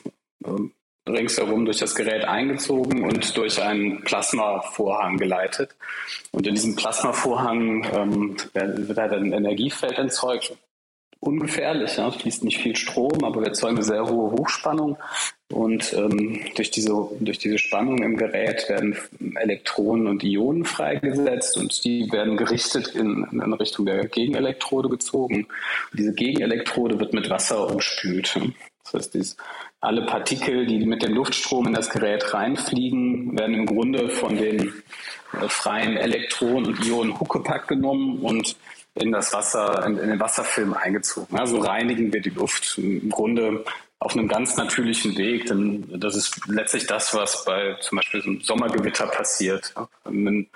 ringsherum 1.07 1.65
durch 1.65 1.77
das 1.77 1.93
Gerät 1.95 2.25
eingezogen 2.25 3.03
und 3.03 3.37
durch 3.37 3.61
einen 3.61 4.03
Plasmavorhang 4.03 5.17
geleitet. 5.17 5.75
Und 6.31 6.47
in 6.47 6.55
diesem 6.55 6.75
Plasmavorhang 6.75 7.85
ähm, 7.93 8.37
wird 8.53 8.97
halt 8.97 9.13
ein 9.13 9.31
Energiefeld 9.31 9.97
erzeugt, 9.97 10.55
ungefährlich. 11.25 11.98
Ja. 11.98 12.12
fließt 12.12 12.44
nicht 12.44 12.60
viel 12.60 12.75
Strom, 12.75 13.24
aber 13.24 13.41
wir 13.41 13.48
erzeugen 13.48 13.77
eine 13.77 13.86
sehr 13.86 14.08
hohe 14.08 14.32
Hochspannung. 14.32 14.98
Und 15.51 15.94
ähm, 15.94 16.39
durch, 16.55 16.72
diese, 16.72 16.91
durch 17.20 17.38
diese 17.38 17.60
Spannung 17.60 18.00
im 18.00 18.17
Gerät 18.17 18.67
werden 18.67 18.98
Elektronen 19.36 20.08
und 20.08 20.24
Ionen 20.24 20.65
freigesetzt 20.65 21.58
und 21.58 21.84
die 21.86 22.12
werden 22.12 22.36
gerichtet 22.36 22.96
in, 22.96 23.27
in 23.32 23.53
Richtung 23.53 23.86
der 23.86 24.08
Gegenelektrode 24.08 24.89
gezogen. 24.89 25.46
Und 25.91 26.00
diese 26.00 26.13
Gegenelektrode 26.13 27.00
wird 27.00 27.13
mit 27.13 27.29
Wasser 27.29 27.70
umspült. 27.70 28.39
Das 28.86 28.94
heißt, 28.94 29.13
dies, 29.13 29.38
alle 29.82 30.05
Partikel, 30.05 30.65
die 30.65 30.86
mit 30.86 31.03
dem 31.03 31.13
Luftstrom 31.13 31.67
in 31.67 31.74
das 31.74 31.89
Gerät 31.89 32.34
reinfliegen, 32.34 33.38
werden 33.38 33.53
im 33.53 33.65
Grunde 33.67 34.10
von 34.10 34.36
den 34.36 34.74
äh, 35.34 35.48
freien 35.48 35.98
Elektronen 35.98 36.67
und 36.67 36.86
Ionen 36.86 37.20
Huckepack 37.20 37.67
genommen 37.67 38.20
und 38.20 38.55
in 38.95 39.11
das 39.11 39.33
Wasser, 39.33 39.85
in, 39.85 39.97
in 39.97 40.09
den 40.09 40.19
Wasserfilm 40.19 40.73
eingezogen. 40.73 41.37
Also 41.37 41.59
reinigen 41.59 42.11
wir 42.13 42.21
die 42.21 42.29
Luft 42.29 42.77
im 42.77 43.09
Grunde 43.09 43.63
auf 43.99 44.13
einem 44.13 44.27
ganz 44.27 44.55
natürlichen 44.57 45.17
Weg, 45.17 45.47
denn 45.47 45.99
das 45.99 46.15
ist 46.15 46.47
letztlich 46.47 46.85
das, 46.85 47.13
was 47.13 47.45
bei 47.45 47.75
zum 47.79 47.97
Beispiel 47.97 48.21
so 48.21 48.29
einem 48.29 48.41
Sommergewitter 48.41 49.07
passiert. 49.07 49.73
Wenn 50.03 50.47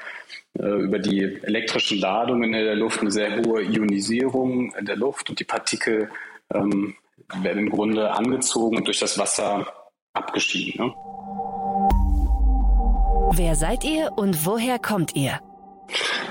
äh, 0.57 0.65
über 0.65 0.99
die 0.99 1.39
elektrischen 1.43 1.99
Ladungen 1.99 2.53
in 2.53 2.65
der 2.65 2.75
Luft 2.75 3.01
eine 3.01 3.11
sehr 3.11 3.37
hohe 3.37 3.61
Ionisierung 3.61 4.73
in 4.75 4.85
der 4.85 4.95
Luft 4.95 5.29
und 5.29 5.39
die 5.39 5.45
Partikel 5.45 6.09
ähm, 6.53 6.95
werden 7.41 7.59
im 7.59 7.69
Grunde 7.69 8.11
angezogen 8.11 8.77
und 8.77 8.87
durch 8.87 8.99
das 8.99 9.17
Wasser 9.17 9.67
abgeschieden. 10.13 10.85
Ne? 10.85 10.93
Wer 13.33 13.55
seid 13.55 13.83
ihr 13.83 14.11
und 14.15 14.45
woher 14.45 14.79
kommt 14.79 15.15
ihr? 15.15 15.39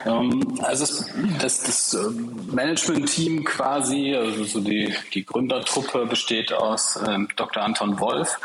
Ähm, 0.06 0.58
also 0.62 1.04
das, 1.40 1.62
das, 1.62 1.94
ähm, 1.94 2.36
Management-Team 2.52 3.44
quasi, 3.44 4.14
also 4.14 4.44
so 4.44 4.60
die, 4.60 4.94
die 5.14 5.24
Gründertruppe 5.24 6.06
besteht 6.06 6.52
aus 6.52 6.98
ähm, 7.06 7.28
Dr. 7.36 7.62
Anton 7.62 7.98
Wolf. 8.00 8.38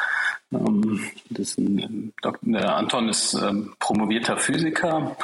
Das 1.32 1.58
ein, 1.58 2.14
der 2.44 2.76
Anton 2.76 3.10
ist 3.10 3.36
promovierter 3.80 4.38
Physiker, 4.38 5.18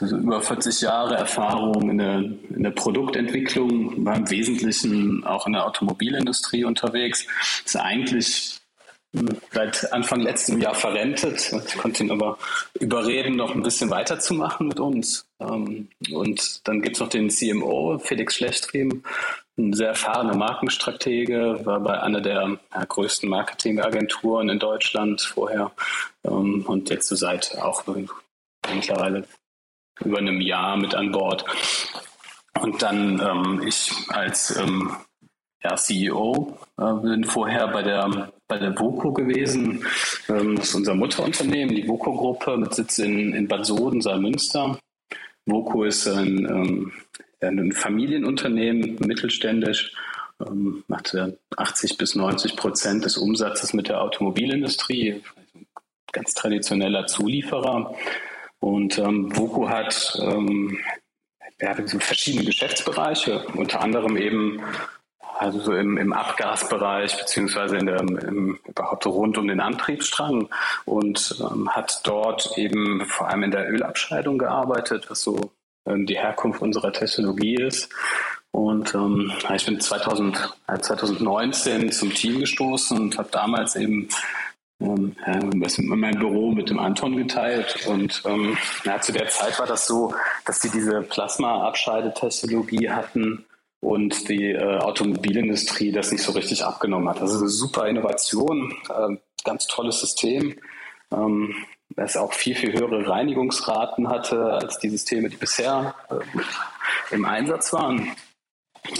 also 0.00 0.16
über 0.16 0.42
40 0.42 0.80
Jahre 0.80 1.14
Erfahrung 1.14 1.88
in 1.88 1.98
der, 1.98 2.16
in 2.16 2.62
der 2.64 2.72
Produktentwicklung, 2.72 4.04
war 4.04 4.16
im 4.16 4.28
Wesentlichen 4.28 5.24
auch 5.24 5.46
in 5.46 5.52
der 5.52 5.66
Automobilindustrie 5.66 6.64
unterwegs. 6.64 7.26
Ist 7.64 7.76
eigentlich 7.76 8.61
seit 9.52 9.92
Anfang 9.92 10.20
letzten 10.20 10.60
Jahr 10.60 10.74
verrentet. 10.74 11.52
Ich 11.66 11.76
konnte 11.76 12.02
ihn 12.02 12.10
aber 12.10 12.38
überreden, 12.80 13.36
noch 13.36 13.54
ein 13.54 13.62
bisschen 13.62 13.90
weiterzumachen 13.90 14.68
mit 14.68 14.80
uns. 14.80 15.26
Ähm, 15.40 15.88
und 16.12 16.66
dann 16.66 16.82
gibt 16.82 16.96
es 16.96 17.00
noch 17.00 17.08
den 17.08 17.30
CMO, 17.30 17.98
Felix 17.98 18.36
Schlechtrim, 18.36 19.02
ein 19.58 19.74
sehr 19.74 19.88
erfahrener 19.88 20.34
Markenstratege, 20.34 21.60
war 21.64 21.80
bei 21.80 22.00
einer 22.00 22.22
der 22.22 22.58
ja, 22.74 22.84
größten 22.84 23.28
Marketingagenturen 23.28 24.48
in 24.48 24.58
Deutschland 24.58 25.20
vorher 25.20 25.72
ähm, 26.24 26.64
und 26.66 26.88
jetzt 26.88 27.08
so 27.08 27.16
seit 27.16 27.58
auch 27.58 27.84
mittlerweile 28.74 29.24
über 30.00 30.18
einem 30.18 30.40
Jahr 30.40 30.76
mit 30.76 30.94
an 30.94 31.12
Bord. 31.12 31.44
Und 32.60 32.82
dann 32.82 33.20
ähm, 33.20 33.62
ich 33.66 33.92
als 34.08 34.56
ähm, 34.56 34.96
ja, 35.62 35.76
CEO, 35.76 36.58
äh, 36.78 36.92
bin 36.94 37.24
vorher 37.24 37.68
bei 37.68 37.82
der 37.82 38.32
bei 38.52 38.58
der 38.58 38.78
VOCO 38.78 39.14
gewesen. 39.14 39.82
Ähm, 40.28 40.56
das 40.56 40.68
ist 40.68 40.74
unser 40.74 40.94
Mutterunternehmen, 40.94 41.74
die 41.74 41.88
VOCO-Gruppe 41.88 42.58
mit 42.58 42.74
Sitz 42.74 42.98
in, 42.98 43.32
in 43.32 43.48
Bad 43.48 43.64
Soden, 43.64 44.02
Saalmünster. 44.02 44.78
VOCO 45.46 45.84
ist 45.84 46.06
ein, 46.06 46.44
ähm, 46.44 46.92
ein 47.40 47.72
Familienunternehmen, 47.72 48.98
mittelständisch, 49.00 49.94
ähm, 50.46 50.84
macht 50.86 51.16
80 51.56 51.96
bis 51.96 52.14
90 52.14 52.56
Prozent 52.56 53.06
des 53.06 53.16
Umsatzes 53.16 53.72
mit 53.72 53.88
der 53.88 54.02
Automobilindustrie, 54.02 55.22
ganz 56.12 56.34
traditioneller 56.34 57.06
Zulieferer. 57.06 57.94
Und 58.60 58.98
ähm, 58.98 59.34
VOCO 59.34 59.70
hat 59.70 60.20
ähm, 60.22 60.78
ja, 61.58 61.74
verschiedene 61.74 62.44
Geschäftsbereiche, 62.44 63.46
unter 63.54 63.80
anderem 63.80 64.18
eben 64.18 64.60
also 65.42 65.60
so 65.60 65.74
im, 65.74 65.98
im 65.98 66.12
Abgasbereich 66.12 67.18
beziehungsweise 67.18 67.76
in 67.76 67.86
der, 67.86 68.00
im, 68.00 68.58
überhaupt 68.66 69.06
rund 69.06 69.36
um 69.38 69.48
den 69.48 69.60
Antriebsstrang 69.60 70.48
und 70.84 71.36
ähm, 71.40 71.68
hat 71.74 72.00
dort 72.04 72.56
eben 72.56 73.04
vor 73.06 73.28
allem 73.28 73.42
in 73.42 73.50
der 73.50 73.68
Ölabscheidung 73.68 74.38
gearbeitet, 74.38 75.10
was 75.10 75.22
so 75.22 75.52
ähm, 75.86 76.06
die 76.06 76.16
Herkunft 76.16 76.62
unserer 76.62 76.92
Technologie 76.92 77.56
ist. 77.56 77.90
Und 78.52 78.94
ähm, 78.94 79.32
ich 79.54 79.66
bin 79.66 79.80
2000, 79.80 80.54
2019 80.80 81.90
zum 81.90 82.14
Team 82.14 82.40
gestoßen 82.40 82.98
und 82.98 83.18
habe 83.18 83.30
damals 83.32 83.76
eben 83.76 84.08
ähm, 84.80 85.16
mein 85.78 86.18
Büro 86.18 86.52
mit 86.52 86.70
dem 86.70 86.78
Anton 86.78 87.16
geteilt. 87.16 87.86
Und 87.86 88.22
ähm, 88.26 88.56
ja, 88.84 89.00
zu 89.00 89.12
der 89.12 89.28
Zeit 89.28 89.58
war 89.58 89.66
das 89.66 89.86
so, 89.86 90.14
dass 90.44 90.60
die 90.60 90.70
diese 90.70 91.02
Plasma-Abscheidetechnologie 91.02 92.90
hatten 92.90 93.44
und 93.82 94.28
die 94.28 94.52
äh, 94.52 94.78
Automobilindustrie 94.78 95.90
das 95.90 96.12
nicht 96.12 96.22
so 96.22 96.32
richtig 96.32 96.64
abgenommen 96.64 97.08
hat. 97.08 97.20
Das 97.20 97.32
ist 97.32 97.40
eine 97.40 97.48
super 97.48 97.88
Innovation, 97.88 98.72
äh, 98.88 99.16
ganz 99.44 99.66
tolles 99.66 100.00
System. 100.00 100.56
Ähm, 101.12 101.54
das 101.90 102.16
auch 102.16 102.32
viel, 102.32 102.54
viel 102.54 102.72
höhere 102.72 103.06
Reinigungsraten 103.06 104.08
hatte 104.08 104.44
als 104.44 104.78
die 104.78 104.88
Systeme, 104.88 105.28
die 105.28 105.36
bisher 105.36 105.94
äh, 106.08 107.14
im 107.14 107.24
Einsatz 107.24 107.72
waren. 107.72 108.12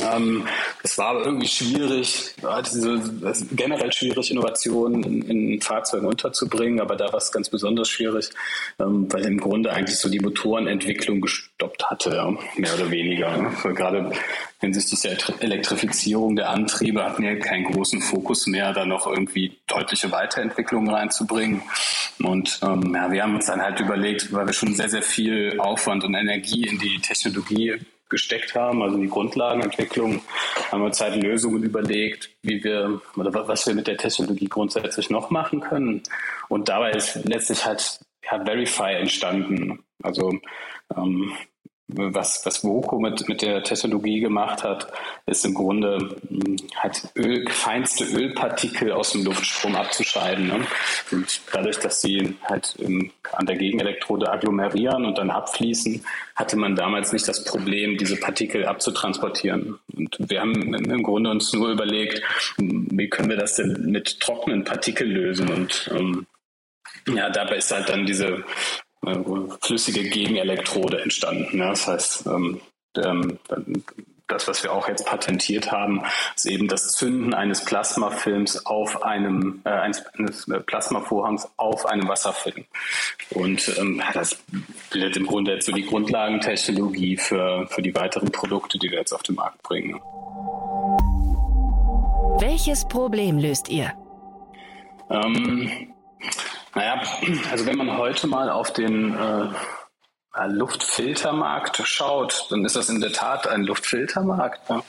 Ähm, 0.00 0.46
es 0.84 0.98
war 0.98 1.08
aber 1.08 1.24
irgendwie 1.24 1.46
schwierig, 1.46 2.34
diese, 2.72 3.00
generell 3.52 3.92
schwierig, 3.92 4.30
Innovationen 4.30 5.02
in, 5.04 5.22
in, 5.22 5.60
Fahrzeugen 5.60 6.06
unterzubringen, 6.06 6.80
aber 6.80 6.96
da 6.96 7.06
war 7.06 7.18
es 7.18 7.30
ganz 7.30 7.48
besonders 7.48 7.88
schwierig, 7.88 8.30
ähm, 8.80 9.06
weil 9.12 9.24
im 9.24 9.38
Grunde 9.38 9.72
eigentlich 9.72 9.98
so 9.98 10.08
die 10.08 10.18
Motorenentwicklung 10.18 11.20
gestoppt 11.20 11.84
hatte, 11.88 12.16
ja, 12.16 12.30
mehr 12.56 12.74
oder 12.74 12.90
weniger. 12.90 13.28
Also 13.28 13.68
gerade 13.74 14.10
hinsichtlich 14.60 15.00
der 15.02 15.18
Elektrifizierung 15.40 16.36
der 16.36 16.50
Antriebe 16.50 17.04
hatten 17.04 17.22
wir 17.22 17.38
keinen 17.38 17.64
großen 17.64 18.00
Fokus 18.00 18.46
mehr, 18.46 18.72
da 18.72 18.84
noch 18.84 19.06
irgendwie 19.06 19.58
deutliche 19.66 20.10
Weiterentwicklungen 20.10 20.92
reinzubringen. 20.92 21.62
Und 22.20 22.60
ähm, 22.62 22.94
ja, 22.94 23.10
wir 23.10 23.22
haben 23.22 23.36
uns 23.36 23.46
dann 23.46 23.62
halt 23.62 23.78
überlegt, 23.80 24.32
weil 24.32 24.46
wir 24.46 24.52
schon 24.52 24.74
sehr, 24.74 24.88
sehr 24.88 25.02
viel 25.02 25.58
Aufwand 25.58 26.04
und 26.04 26.14
Energie 26.14 26.66
in 26.66 26.78
die 26.78 27.00
Technologie 27.00 27.78
gesteckt 28.12 28.54
haben, 28.54 28.82
also 28.82 28.96
die 28.96 29.08
Grundlagenentwicklung, 29.08 30.22
haben 30.70 30.82
wir 30.82 30.86
uns 30.86 31.00
halt 31.00 31.20
Lösungen 31.20 31.64
überlegt, 31.64 32.30
wie 32.42 32.62
wir 32.62 33.00
oder 33.16 33.48
was 33.48 33.66
wir 33.66 33.74
mit 33.74 33.88
der 33.88 33.96
Technologie 33.96 34.48
grundsätzlich 34.48 35.10
noch 35.10 35.30
machen 35.30 35.60
können. 35.60 36.02
Und 36.48 36.68
dabei 36.68 36.92
ist 36.92 37.24
letztlich 37.24 37.64
halt 37.66 38.00
ja, 38.24 38.44
Verify 38.44 38.92
entstanden. 38.92 39.82
Also 40.02 40.38
ähm, 40.96 41.32
was, 41.94 42.44
was 42.44 42.64
Voco 42.64 42.98
mit, 42.98 43.28
mit 43.28 43.42
der 43.42 43.62
Technologie 43.62 44.20
gemacht 44.20 44.62
hat, 44.64 44.92
ist 45.26 45.44
im 45.44 45.54
Grunde 45.54 46.16
hm, 46.28 46.56
halt 46.76 47.02
Öl, 47.16 47.48
feinste 47.48 48.04
Ölpartikel 48.04 48.92
aus 48.92 49.12
dem 49.12 49.24
Luftstrom 49.24 49.74
abzuscheiden. 49.76 50.48
Ne? 50.48 50.66
Und 51.10 51.40
dadurch, 51.52 51.78
dass 51.78 52.00
sie 52.00 52.36
halt 52.44 52.74
im, 52.78 53.10
an 53.32 53.46
der 53.46 53.56
Gegenelektrode 53.56 54.30
agglomerieren 54.30 55.04
und 55.04 55.18
dann 55.18 55.30
abfließen, 55.30 56.04
hatte 56.34 56.56
man 56.56 56.76
damals 56.76 57.12
nicht 57.12 57.28
das 57.28 57.44
Problem, 57.44 57.98
diese 57.98 58.16
Partikel 58.16 58.66
abzutransportieren. 58.66 59.78
Und 59.94 60.16
wir 60.18 60.40
haben 60.40 60.74
im 60.74 61.02
Grunde 61.02 61.30
uns 61.30 61.52
nur 61.52 61.70
überlegt, 61.70 62.22
wie 62.58 63.08
können 63.08 63.30
wir 63.30 63.36
das 63.36 63.56
denn 63.56 63.86
mit 63.86 64.20
trockenen 64.20 64.64
Partikeln 64.64 65.10
lösen? 65.10 65.48
Und 65.52 65.90
ähm, 65.94 66.26
ja, 67.08 67.30
dabei 67.30 67.56
ist 67.56 67.70
halt 67.70 67.88
dann 67.88 68.06
diese 68.06 68.44
flüssige 69.60 70.08
Gegenelektrode 70.08 71.00
entstanden. 71.00 71.58
Ja, 71.58 71.70
das 71.70 71.86
heißt, 71.86 72.26
ähm, 72.26 72.60
ähm, 72.96 73.38
das, 74.32 74.48
was 74.48 74.62
wir 74.62 74.72
auch 74.72 74.88
jetzt 74.88 75.06
patentiert 75.06 75.70
haben, 75.70 76.02
ist 76.34 76.46
eben 76.46 76.68
das 76.68 76.92
Zünden 76.92 77.34
eines 77.34 77.64
Plasmafilms 77.64 78.64
auf 78.66 79.02
einem, 79.02 79.60
äh, 79.64 79.70
eines, 79.70 80.04
eines 80.18 80.46
Plasmavorhangs 80.66 81.48
auf 81.56 81.86
einem 81.86 82.08
Wasserfilm. 82.08 82.64
Und 83.30 83.76
ähm, 83.78 84.02
das 84.14 84.36
bildet 84.90 85.16
im 85.16 85.26
Grunde 85.26 85.54
jetzt 85.54 85.66
so 85.66 85.72
die 85.72 85.84
Grundlagentechnologie 85.84 87.16
für, 87.16 87.66
für 87.68 87.82
die 87.82 87.94
weiteren 87.94 88.32
Produkte, 88.32 88.78
die 88.78 88.90
wir 88.90 88.98
jetzt 88.98 89.12
auf 89.12 89.22
den 89.22 89.34
Markt 89.34 89.62
bringen. 89.62 90.00
Welches 92.40 92.86
Problem 92.88 93.38
löst 93.38 93.68
ihr? 93.68 93.92
Ähm, 95.10 95.91
naja, 96.74 97.02
also 97.50 97.66
wenn 97.66 97.76
man 97.76 97.96
heute 97.96 98.26
mal 98.26 98.50
auf 98.50 98.72
den 98.72 99.14
äh, 99.14 99.48
Luftfiltermarkt 100.46 101.82
schaut, 101.84 102.46
dann 102.50 102.64
ist 102.64 102.76
das 102.76 102.88
in 102.88 103.00
der 103.00 103.12
Tat 103.12 103.46
ein 103.46 103.64
Luftfiltermarkt. 103.64 104.70
Ne? 104.70 104.82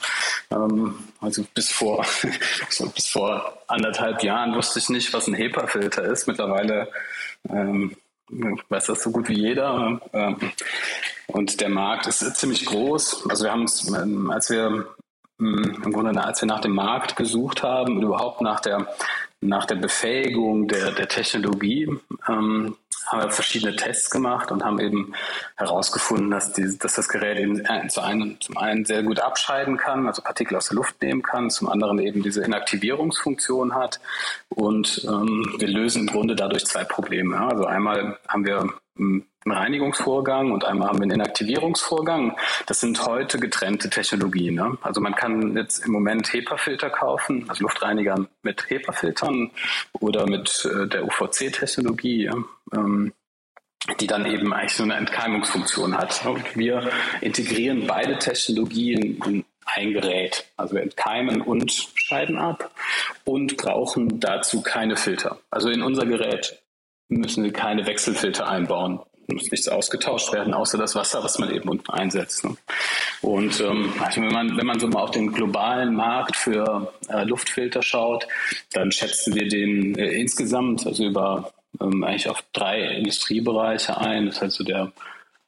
Ähm, 0.50 0.98
also 1.20 1.44
bis 1.54 1.70
vor, 1.70 2.04
bis 2.94 3.08
vor 3.08 3.58
anderthalb 3.66 4.22
Jahren 4.22 4.54
wusste 4.54 4.78
ich 4.78 4.88
nicht, 4.88 5.12
was 5.12 5.26
ein 5.26 5.34
HEPA-Filter 5.34 6.04
ist. 6.04 6.26
Mittlerweile 6.26 6.88
ähm, 7.48 7.94
weiß 8.68 8.86
das 8.86 9.02
so 9.02 9.10
gut 9.10 9.28
wie 9.28 9.38
jeder. 9.38 10.00
Ähm, 10.12 10.52
und 11.26 11.60
der 11.60 11.68
Markt 11.68 12.06
ist 12.06 12.20
ziemlich 12.36 12.64
groß. 12.66 13.28
Also 13.28 13.44
wir 13.44 13.52
haben 13.52 13.62
uns, 13.62 13.86
ähm, 13.88 14.30
als 14.30 14.50
wir 14.50 14.86
ähm, 15.40 15.82
im 15.84 15.92
Grunde, 15.92 16.22
als 16.22 16.40
wir 16.40 16.46
nach 16.46 16.60
dem 16.60 16.74
Markt 16.74 17.16
gesucht 17.16 17.62
haben, 17.62 18.02
überhaupt 18.02 18.40
nach 18.40 18.60
der 18.60 18.86
nach 19.44 19.66
der 19.66 19.76
Befähigung 19.76 20.68
der, 20.68 20.92
der 20.92 21.08
Technologie 21.08 21.88
ähm, 22.28 22.76
haben 23.06 23.20
wir 23.20 23.30
verschiedene 23.30 23.76
Tests 23.76 24.10
gemacht 24.10 24.50
und 24.50 24.64
haben 24.64 24.80
eben 24.80 25.12
herausgefunden, 25.56 26.30
dass, 26.30 26.52
die, 26.52 26.78
dass 26.78 26.94
das 26.94 27.08
Gerät 27.08 27.38
eben 27.38 27.60
äh, 27.60 27.86
zu 27.88 28.00
einem, 28.00 28.40
zum 28.40 28.56
einen 28.56 28.84
sehr 28.84 29.02
gut 29.02 29.20
abscheiden 29.20 29.76
kann, 29.76 30.06
also 30.06 30.22
Partikel 30.22 30.56
aus 30.56 30.68
der 30.68 30.76
Luft 30.76 31.00
nehmen 31.02 31.22
kann, 31.22 31.50
zum 31.50 31.68
anderen 31.68 31.98
eben 31.98 32.22
diese 32.22 32.42
Inaktivierungsfunktion 32.42 33.74
hat. 33.74 34.00
Und 34.48 35.04
ähm, 35.06 35.54
wir 35.58 35.68
lösen 35.68 36.02
im 36.02 36.06
Grunde 36.06 36.34
dadurch 36.34 36.64
zwei 36.64 36.84
Probleme. 36.84 37.38
Also 37.38 37.66
einmal 37.66 38.18
haben 38.26 38.46
wir 38.46 38.68
einen 38.98 39.26
Reinigungsvorgang 39.52 40.52
und 40.52 40.64
einmal 40.64 40.88
haben 40.88 40.98
wir 40.98 41.02
einen 41.02 41.20
Inaktivierungsvorgang. 41.20 42.36
Das 42.66 42.80
sind 42.80 43.04
heute 43.06 43.38
getrennte 43.38 43.90
Technologien. 43.90 44.54
Ne? 44.54 44.78
Also 44.82 45.00
man 45.00 45.14
kann 45.14 45.56
jetzt 45.56 45.84
im 45.84 45.92
Moment 45.92 46.32
HEPA-Filter 46.32 46.90
kaufen, 46.90 47.44
also 47.48 47.64
Luftreiniger 47.64 48.26
mit 48.42 48.70
HEPA-Filtern 48.70 49.50
oder 49.92 50.26
mit 50.26 50.68
äh, 50.72 50.86
der 50.88 51.04
UVC-Technologie. 51.04 52.30
Ähm, 52.72 53.12
die 54.00 54.06
dann 54.06 54.24
eben 54.24 54.52
eigentlich 54.54 54.72
so 54.74 54.82
eine 54.82 54.94
Entkeimungsfunktion 54.94 55.96
hat. 55.96 56.24
Und 56.24 56.56
wir 56.56 56.90
integrieren 57.20 57.86
beide 57.86 58.18
Technologien 58.18 59.20
in 59.26 59.44
ein 59.66 59.92
Gerät. 59.92 60.46
Also 60.56 60.74
wir 60.74 60.82
entkeimen 60.82 61.40
und 61.40 61.70
scheiden 61.94 62.38
ab 62.38 62.70
und 63.24 63.56
brauchen 63.56 64.20
dazu 64.20 64.62
keine 64.62 64.96
Filter. 64.96 65.38
Also 65.50 65.68
in 65.68 65.82
unser 65.82 66.06
Gerät 66.06 66.62
müssen 67.08 67.44
wir 67.44 67.52
keine 67.52 67.86
Wechselfilter 67.86 68.48
einbauen. 68.48 69.00
Muss 69.26 69.50
nichts 69.50 69.68
ausgetauscht 69.68 70.32
werden, 70.32 70.52
außer 70.52 70.76
das 70.76 70.94
Wasser, 70.94 71.24
was 71.24 71.38
man 71.38 71.50
eben 71.50 71.68
unten 71.68 71.90
einsetzt. 71.90 72.44
Ne? 72.44 72.56
Und 73.22 73.60
ähm, 73.60 73.92
also 74.00 74.20
wenn 74.20 74.32
man 74.32 74.56
wenn 74.56 74.66
man 74.66 74.78
so 74.78 74.86
mal 74.86 75.02
auf 75.02 75.12
den 75.12 75.32
globalen 75.32 75.94
Markt 75.94 76.36
für 76.36 76.92
äh, 77.08 77.24
Luftfilter 77.24 77.82
schaut, 77.82 78.26
dann 78.72 78.92
schätzen 78.92 79.34
wir 79.34 79.48
den 79.48 79.96
äh, 79.96 80.12
insgesamt 80.12 80.86
also 80.86 81.04
über 81.04 81.52
ähm, 81.80 82.04
eigentlich 82.04 82.28
auf 82.28 82.44
drei 82.52 82.82
Industriebereiche 82.82 83.96
ein. 83.98 84.26
Das 84.26 84.42
heißt 84.42 84.56
so 84.56 84.64
der 84.64 84.92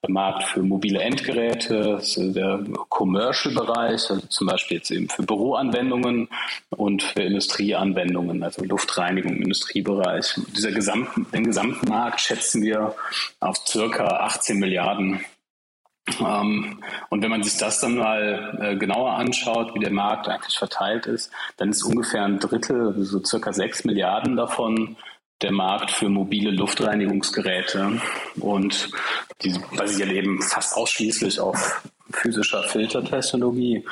Markt 0.09 0.45
für 0.45 0.63
mobile 0.63 1.01
Endgeräte, 1.01 2.01
der 2.17 2.65
Commercial-Bereich, 2.89 4.11
also 4.11 4.21
zum 4.29 4.47
Beispiel 4.47 4.79
jetzt 4.79 4.91
eben 4.91 5.09
für 5.09 5.23
Büroanwendungen 5.23 6.29
und 6.71 7.03
für 7.03 7.23
Industrieanwendungen, 7.23 8.43
also 8.43 8.65
Luftreinigung 8.65 9.37
im 9.37 9.43
Industriebereich. 9.43 10.39
Dieser 10.57 10.73
gesamten, 10.73 11.27
den 11.33 11.45
gesamten 11.45 11.89
Markt 11.89 12.21
schätzen 12.21 12.63
wir 12.63 12.95
auf 13.41 13.57
circa 13.67 14.07
18 14.07 14.59
Milliarden 14.59 15.25
ähm, 16.21 16.83
und 17.11 17.23
wenn 17.23 17.31
man 17.31 17.43
sich 17.43 17.57
das 17.57 17.81
dann 17.81 17.97
mal 17.97 18.59
äh, 18.61 18.77
genauer 18.77 19.15
anschaut, 19.15 19.75
wie 19.75 19.81
der 19.81 19.93
Markt 19.93 20.29
eigentlich 20.29 20.57
verteilt 20.57 21.07
ist, 21.07 21.33
dann 21.57 21.71
ist 21.71 21.83
ungefähr 21.83 22.25
ein 22.25 22.39
Drittel, 22.39 22.89
also 22.89 23.03
so 23.03 23.25
circa 23.25 23.53
6 23.53 23.85
Milliarden 23.85 24.37
davon 24.37 24.97
der 25.43 25.53
Markt 25.53 25.91
für 25.91 26.09
mobile 26.09 26.51
Luftreinigungsgeräte 26.51 28.01
und 28.41 28.91
die 29.43 29.55
basieren 29.77 30.11
eben 30.11 30.43
fast 30.43 30.75
ausschließlich 30.75 31.41
auf 31.41 31.83
physischer 32.11 32.63
Filtertechnologie. 32.63 33.85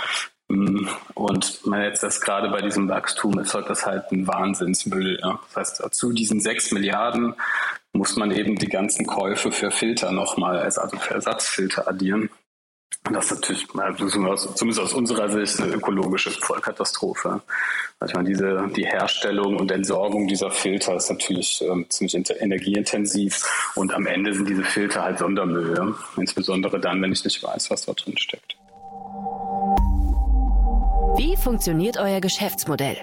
Mm, 0.48 0.88
und 1.14 1.66
man 1.66 1.82
jetzt 1.82 2.02
das 2.02 2.20
gerade 2.20 2.50
bei 2.50 2.62
diesem 2.62 2.88
Wachstum 2.88 3.38
erzeugt 3.38 3.70
das 3.70 3.84
halt 3.86 4.10
ein 4.12 4.26
Wahnsinnsmüll. 4.26 5.18
Ja. 5.20 5.40
Das 5.54 5.80
heißt, 5.80 5.94
zu 5.94 6.12
diesen 6.12 6.40
sechs 6.40 6.70
Milliarden 6.72 7.34
muss 7.92 8.16
man 8.16 8.30
eben 8.30 8.56
die 8.56 8.68
ganzen 8.68 9.06
Käufe 9.06 9.52
für 9.52 9.70
Filter 9.70 10.12
nochmal, 10.12 10.58
also 10.58 10.82
für 10.98 11.14
Ersatzfilter 11.14 11.88
addieren. 11.88 12.30
Das 13.12 13.26
ist 13.26 13.32
natürlich, 13.32 13.66
zumindest 13.68 14.80
aus 14.80 14.94
unserer 14.94 15.28
Sicht, 15.28 15.60
eine 15.60 15.74
ökologische 15.74 16.30
Vollkatastrophe. 16.30 17.42
Also 18.00 18.16
meine, 18.16 18.30
diese, 18.30 18.66
die 18.74 18.86
Herstellung 18.86 19.58
und 19.58 19.70
Entsorgung 19.70 20.26
dieser 20.26 20.50
Filter 20.50 20.96
ist 20.96 21.10
natürlich 21.10 21.62
ähm, 21.62 21.84
ziemlich 21.90 22.14
energieintensiv 22.40 23.72
und 23.74 23.92
am 23.92 24.06
Ende 24.06 24.32
sind 24.32 24.48
diese 24.48 24.64
Filter 24.64 25.02
halt 25.02 25.18
Sondermüll. 25.18 25.74
Ja? 25.76 25.94
Insbesondere 26.16 26.80
dann, 26.80 27.02
wenn 27.02 27.12
ich 27.12 27.22
nicht 27.24 27.42
weiß, 27.42 27.70
was 27.70 27.84
dort 27.84 28.06
drin 28.06 28.16
steckt. 28.16 28.56
Wie 31.16 31.36
funktioniert 31.36 31.98
euer 31.98 32.20
Geschäftsmodell? 32.20 32.96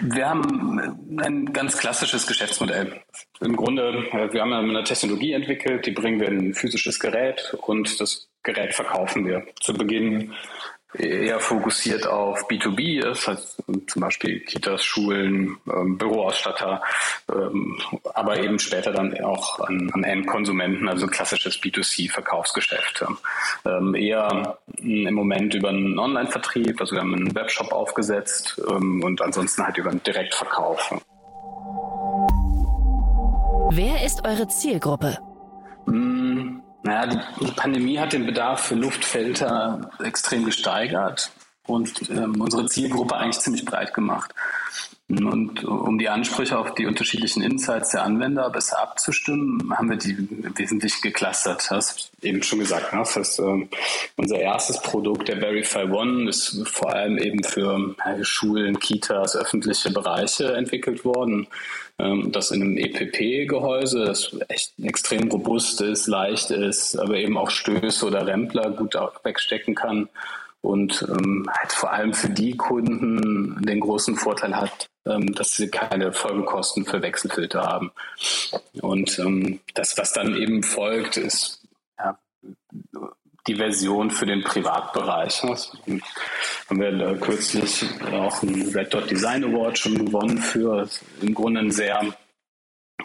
Wir 0.00 0.28
haben 0.28 1.20
ein 1.20 1.52
ganz 1.52 1.78
klassisches 1.78 2.26
Geschäftsmodell. 2.26 3.00
Im 3.40 3.56
Grunde, 3.56 4.04
äh, 4.12 4.32
wir 4.32 4.42
haben 4.42 4.52
eine 4.52 4.84
Technologie 4.84 5.32
entwickelt, 5.32 5.86
die 5.86 5.92
bringen 5.92 6.20
wir 6.20 6.28
in 6.28 6.48
ein 6.48 6.54
physisches 6.54 7.00
Gerät 7.00 7.54
und 7.62 8.00
das 8.00 8.28
Gerät 8.42 8.74
verkaufen 8.74 9.26
wir. 9.26 9.46
Zu 9.60 9.74
Beginn 9.74 10.32
eher 10.94 11.40
fokussiert 11.40 12.06
auf 12.06 12.48
B2B 12.48 13.04
ist, 13.10 13.28
heißt 13.28 13.62
zum 13.86 14.02
Beispiel 14.02 14.40
Kitas, 14.40 14.84
Schulen, 14.84 15.58
ähm, 15.72 15.98
Büroausstatter, 15.98 16.82
ähm, 17.30 17.78
aber 18.14 18.38
eben 18.38 18.58
später 18.58 18.92
dann 18.92 19.18
auch 19.22 19.60
an, 19.60 19.90
an 19.92 20.04
Endkonsumenten, 20.04 20.88
also 20.88 21.06
klassisches 21.06 21.56
B2C-Verkaufsgeschäft. 21.60 23.04
Ähm, 23.64 23.94
eher 23.94 24.58
im 24.78 25.14
Moment 25.14 25.54
über 25.54 25.68
einen 25.70 25.98
Online-Vertrieb, 25.98 26.80
also 26.80 26.94
wir 26.94 27.00
haben 27.00 27.14
einen 27.14 27.34
Webshop 27.34 27.72
aufgesetzt 27.72 28.60
ähm, 28.70 29.02
und 29.02 29.20
ansonsten 29.20 29.64
halt 29.64 29.76
über 29.78 29.90
einen 29.90 30.02
Direktverkauf. 30.02 30.94
Wer 33.70 34.04
ist 34.04 34.24
eure 34.24 34.46
Zielgruppe? 34.48 35.18
Mm, 35.86 36.60
naja, 36.86 37.20
die 37.40 37.50
Pandemie 37.50 37.98
hat 37.98 38.12
den 38.12 38.26
Bedarf 38.26 38.66
für 38.66 38.76
Luftfilter 38.76 39.90
extrem 40.02 40.44
gesteigert 40.44 41.32
und 41.66 42.08
ähm, 42.10 42.40
unsere 42.40 42.66
Zielgruppe 42.66 43.16
eigentlich 43.16 43.40
ziemlich 43.40 43.64
breit 43.64 43.92
gemacht. 43.92 44.32
Und 45.08 45.64
um 45.64 45.98
die 45.98 46.08
Ansprüche 46.08 46.58
auf 46.58 46.74
die 46.74 46.84
unterschiedlichen 46.84 47.40
Insights 47.40 47.90
der 47.90 48.02
Anwender 48.02 48.50
besser 48.50 48.80
abzustimmen, 48.80 49.72
haben 49.76 49.88
wir 49.88 49.96
die 49.96 50.16
wesentlich 50.56 51.00
geclustert. 51.00 51.70
Hast 51.70 52.10
eben 52.22 52.42
schon 52.42 52.58
gesagt. 52.58 52.92
Ne? 52.92 52.98
Das 52.98 53.14
heißt, 53.14 53.38
äh, 53.38 53.68
unser 54.16 54.40
erstes 54.40 54.82
Produkt, 54.82 55.28
der 55.28 55.38
Verify 55.38 55.84
One, 55.84 56.28
ist 56.28 56.60
vor 56.68 56.92
allem 56.92 57.18
eben 57.18 57.44
für 57.44 57.94
äh, 58.04 58.24
Schulen, 58.24 58.80
Kitas, 58.80 59.36
öffentliche 59.36 59.92
Bereiche 59.92 60.52
entwickelt 60.54 61.04
worden. 61.04 61.46
Ähm, 62.00 62.32
das 62.32 62.50
in 62.50 62.62
einem 62.62 62.76
EPP-Gehäuse, 62.76 64.06
das 64.06 64.36
echt 64.48 64.72
extrem 64.82 65.30
robust 65.30 65.82
ist, 65.82 66.08
leicht 66.08 66.50
ist, 66.50 66.98
aber 66.98 67.14
eben 67.14 67.38
auch 67.38 67.50
Stöße 67.50 68.04
oder 68.04 68.26
Rempler 68.26 68.72
gut 68.72 68.96
wegstecken 69.22 69.76
kann 69.76 70.08
und 70.60 71.06
ähm, 71.08 71.48
halt 71.50 71.72
vor 71.72 71.92
allem 71.92 72.12
für 72.12 72.30
die 72.30 72.56
Kunden 72.56 73.62
den 73.64 73.80
großen 73.80 74.16
Vorteil 74.16 74.56
hat, 74.56 74.88
ähm, 75.06 75.34
dass 75.34 75.52
sie 75.52 75.68
keine 75.68 76.12
Folgekosten 76.12 76.84
für 76.84 77.02
Wechselfilter 77.02 77.62
haben. 77.62 77.92
Und 78.80 79.18
ähm, 79.18 79.60
das, 79.74 79.96
was 79.98 80.12
dann 80.12 80.34
eben 80.36 80.62
folgt, 80.62 81.16
ist 81.16 81.62
ja, 81.98 82.18
die 83.46 83.56
Version 83.56 84.10
für 84.10 84.26
den 84.26 84.42
Privatbereich. 84.42 85.42
Das 85.42 85.72
haben 86.68 86.80
wir 86.80 87.16
kürzlich 87.20 87.84
auch 88.12 88.42
einen 88.42 88.68
Red 88.74 88.92
Dot 88.92 89.10
Design 89.10 89.44
Award 89.44 89.78
schon 89.78 90.06
gewonnen 90.06 90.38
für 90.38 90.88
im 91.22 91.34
Grunde 91.34 91.60
ein 91.60 91.70
sehr 91.70 92.00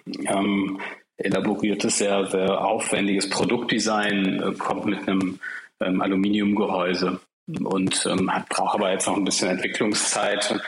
ähm, 0.08 0.80
elaboriertes, 1.18 2.00
sehr, 2.00 2.26
sehr 2.26 2.66
aufwendiges 2.66 3.30
Produktdesign, 3.30 4.42
äh, 4.42 4.54
kommt 4.54 4.86
mit 4.86 5.08
einem 5.08 5.40
ähm, 5.80 6.02
Aluminiumgehäuse 6.02 7.20
und 7.48 8.06
ähm, 8.06 8.32
braucht 8.50 8.76
aber 8.76 8.92
jetzt 8.92 9.08
noch 9.08 9.18
ein 9.18 9.26
bisschen 9.26 9.50
Entwicklungszeit. 9.50 10.60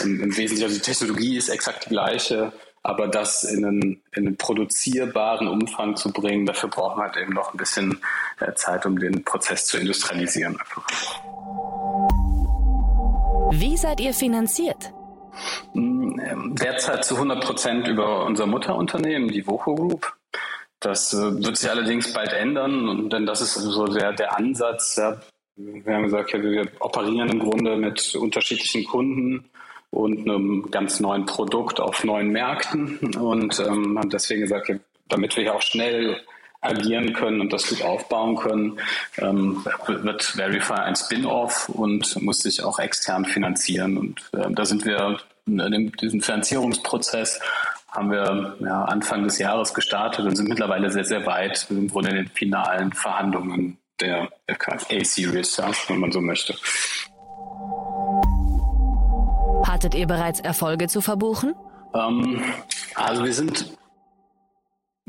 Im, 0.00 0.20
Im 0.20 0.36
Wesentlichen, 0.36 0.64
also 0.64 0.76
die 0.76 0.82
Technologie 0.82 1.36
ist 1.36 1.48
exakt 1.48 1.86
die 1.86 1.90
gleiche, 1.90 2.52
aber 2.82 3.08
das 3.08 3.44
in 3.44 3.64
einen, 3.64 4.02
in 4.12 4.26
einen 4.26 4.36
produzierbaren 4.36 5.48
Umfang 5.48 5.96
zu 5.96 6.12
bringen, 6.12 6.46
dafür 6.46 6.68
braucht 6.68 6.96
man 6.96 7.06
halt 7.06 7.16
eben 7.16 7.32
noch 7.32 7.52
ein 7.52 7.56
bisschen 7.56 8.00
äh, 8.40 8.52
Zeit, 8.54 8.86
um 8.86 8.98
den 8.98 9.24
Prozess 9.24 9.66
zu 9.66 9.78
industrialisieren. 9.78 10.58
Wie 13.50 13.76
seid 13.76 14.00
ihr 14.00 14.14
finanziert? 14.14 14.92
Hm, 15.72 16.20
ähm, 16.24 16.54
derzeit 16.56 17.04
zu 17.04 17.14
100 17.14 17.44
Prozent 17.44 17.88
über 17.88 18.24
unser 18.24 18.46
Mutterunternehmen, 18.46 19.28
die 19.28 19.46
Voco 19.46 19.74
Group. 19.74 20.12
Das 20.80 21.12
äh, 21.12 21.44
wird 21.44 21.56
sich 21.56 21.70
allerdings 21.70 22.12
bald 22.12 22.32
ändern, 22.32 23.10
denn 23.10 23.26
das 23.26 23.40
ist 23.40 23.54
so 23.54 23.86
der, 23.86 24.12
der 24.12 24.36
Ansatz, 24.36 24.96
ja, 24.96 25.18
wir 25.58 25.94
haben 25.94 26.04
gesagt, 26.04 26.32
ja, 26.32 26.42
wir 26.42 26.68
operieren 26.80 27.28
im 27.28 27.38
Grunde 27.40 27.76
mit 27.76 28.14
unterschiedlichen 28.14 28.84
Kunden 28.84 29.44
und 29.90 30.20
einem 30.20 30.70
ganz 30.70 31.00
neuen 31.00 31.26
Produkt 31.26 31.80
auf 31.80 32.04
neuen 32.04 32.30
Märkten 32.30 32.98
und 33.16 33.58
ähm, 33.60 33.98
haben 33.98 34.10
deswegen 34.10 34.42
gesagt, 34.42 34.68
ja, 34.68 34.76
damit 35.08 35.36
wir 35.36 35.42
hier 35.42 35.54
auch 35.54 35.62
schnell 35.62 36.20
agieren 36.60 37.12
können 37.12 37.40
und 37.40 37.52
das 37.52 37.68
gut 37.68 37.82
aufbauen 37.82 38.36
können, 38.36 38.80
ähm, 39.18 39.64
wird 39.86 40.22
Verify 40.22 40.74
ein 40.74 40.96
Spin-off 40.96 41.68
und 41.68 42.20
muss 42.20 42.40
sich 42.40 42.62
auch 42.62 42.78
extern 42.78 43.24
finanzieren. 43.24 43.96
Und 43.96 44.30
äh, 44.32 44.50
da 44.50 44.64
sind 44.64 44.84
wir 44.84 45.18
in 45.46 45.92
diesem 45.92 46.20
Finanzierungsprozess 46.20 47.40
haben 47.90 48.10
wir 48.10 48.56
ja, 48.60 48.84
Anfang 48.84 49.24
des 49.24 49.38
Jahres 49.38 49.72
gestartet 49.72 50.26
und 50.26 50.36
sind 50.36 50.48
mittlerweile 50.48 50.90
sehr, 50.90 51.04
sehr 51.04 51.24
weit 51.24 51.66
im 51.70 51.88
Grunde 51.88 52.10
in 52.10 52.16
den 52.16 52.28
finalen 52.28 52.92
Verhandlungen 52.92 53.78
der 54.00 54.28
A-Series, 54.48 55.56
ja, 55.56 55.70
wenn 55.88 55.98
man 55.98 56.12
so 56.12 56.20
möchte. 56.20 56.54
Hattet 59.66 59.94
ihr 59.94 60.06
bereits 60.06 60.40
Erfolge 60.40 60.88
zu 60.88 61.00
verbuchen? 61.00 61.54
Ähm, 61.94 62.42
also 62.94 63.24
wir 63.24 63.32
sind 63.32 63.78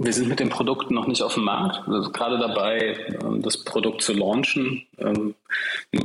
wir 0.02 0.14
sind 0.14 0.30
mit 0.30 0.40
den 0.40 0.48
Produkten 0.48 0.94
noch 0.94 1.08
nicht 1.08 1.22
auf 1.22 1.34
dem 1.34 1.44
Markt. 1.44 1.86
Also 1.86 2.10
gerade 2.12 2.40
dabei, 2.40 2.96
ähm, 3.22 3.42
das 3.42 3.66
Produkt 3.66 4.02
zu 4.02 4.14
launchen. 4.14 4.88
Ähm, 4.98 5.36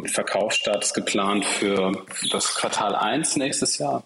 Verkaufsstart 0.07 0.83
ist 0.83 0.95
geplant 0.95 1.45
für 1.45 1.93
das 2.33 2.57
Quartal 2.57 2.97
1 2.97 3.37
nächstes 3.37 3.79
Jahr. 3.79 4.03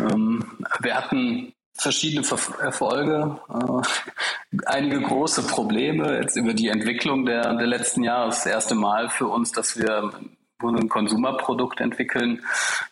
Ähm, 0.00 0.44
wir 0.80 0.96
hatten 0.96 1.52
verschiedene 1.80 2.26
Erfolge, 2.60 3.38
äh, 3.48 4.56
einige 4.66 5.00
große 5.00 5.42
Probleme 5.46 6.18
jetzt 6.18 6.36
über 6.36 6.54
die 6.54 6.68
Entwicklung 6.68 7.24
der, 7.26 7.54
der 7.54 7.66
letzten 7.66 8.02
Jahre. 8.02 8.26
Das, 8.26 8.46
erste 8.46 8.74
Mal 8.74 9.08
für 9.08 9.26
uns, 9.28 9.52
dass 9.52 9.78
wir 9.78 10.12
ein 10.62 10.88
Konsumerprodukt 10.88 11.80
entwickeln. 11.80 12.42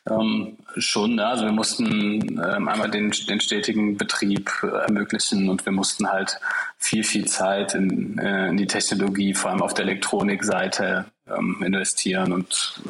Ähm, 0.09 0.57
schon, 0.77 1.19
ja, 1.19 1.31
also 1.31 1.45
wir 1.45 1.53
mussten 1.53 2.41
ähm, 2.43 2.69
einmal 2.69 2.91
den, 2.91 3.11
den 3.11 3.41
stetigen 3.41 3.97
Betrieb 3.99 4.51
äh, 4.63 4.69
ermöglichen 4.69 5.49
und 5.51 5.67
wir 5.67 5.73
mussten 5.73 6.09
halt 6.09 6.41
viel, 6.79 7.05
viel 7.05 7.27
Zeit 7.27 7.75
in, 7.75 8.19
äh, 8.19 8.49
in 8.49 8.57
die 8.57 8.67
Technologie, 8.67 9.35
vor 9.35 9.51
allem 9.51 9.63
auf 9.63 9.75
der 9.75 9.85
Elektronikseite 9.85 11.07
ähm, 11.29 11.63
investieren 11.63 12.33
und 12.33 12.81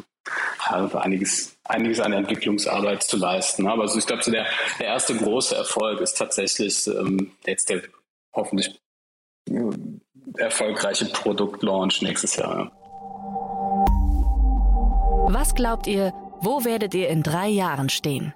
also 0.59 0.97
einiges, 0.97 1.57
einiges 1.69 1.99
an 1.99 2.13
Entwicklungsarbeit 2.13 3.03
zu 3.03 3.17
leisten. 3.17 3.67
Aber 3.67 3.83
also 3.83 3.97
ich 3.97 4.05
glaube, 4.05 4.23
so 4.23 4.31
der, 4.31 4.45
der 4.79 4.87
erste 4.87 5.15
große 5.15 5.55
Erfolg 5.55 6.01
ist 6.01 6.17
tatsächlich 6.17 6.87
ähm, 6.87 7.31
jetzt 7.45 7.69
der 7.69 7.83
hoffentlich 8.33 8.81
äh, 9.49 9.71
erfolgreiche 10.37 11.05
Produktlaunch 11.05 12.01
nächstes 12.01 12.35
Jahr. 12.35 12.71
Was 15.31 15.53
glaubt 15.53 15.85
ihr, 15.85 16.11
wo 16.41 16.65
werdet 16.65 16.95
ihr 16.95 17.09
in 17.09 17.21
drei 17.21 17.47
Jahren 17.47 17.89
stehen? 17.89 18.33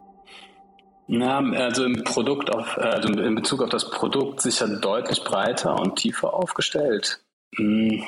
Na, 1.07 1.39
also 1.39 1.83
im 1.85 2.03
Produkt 2.03 2.53
auf, 2.53 2.77
also 2.77 3.09
in 3.09 3.35
Bezug 3.35 3.61
auf 3.61 3.69
das 3.69 3.89
Produkt 3.89 4.41
sicher 4.41 4.67
deutlich 4.67 5.23
breiter 5.23 5.79
und 5.79 5.95
tiefer 5.97 6.33
aufgestellt. 6.33 7.23
Hm. 7.55 8.05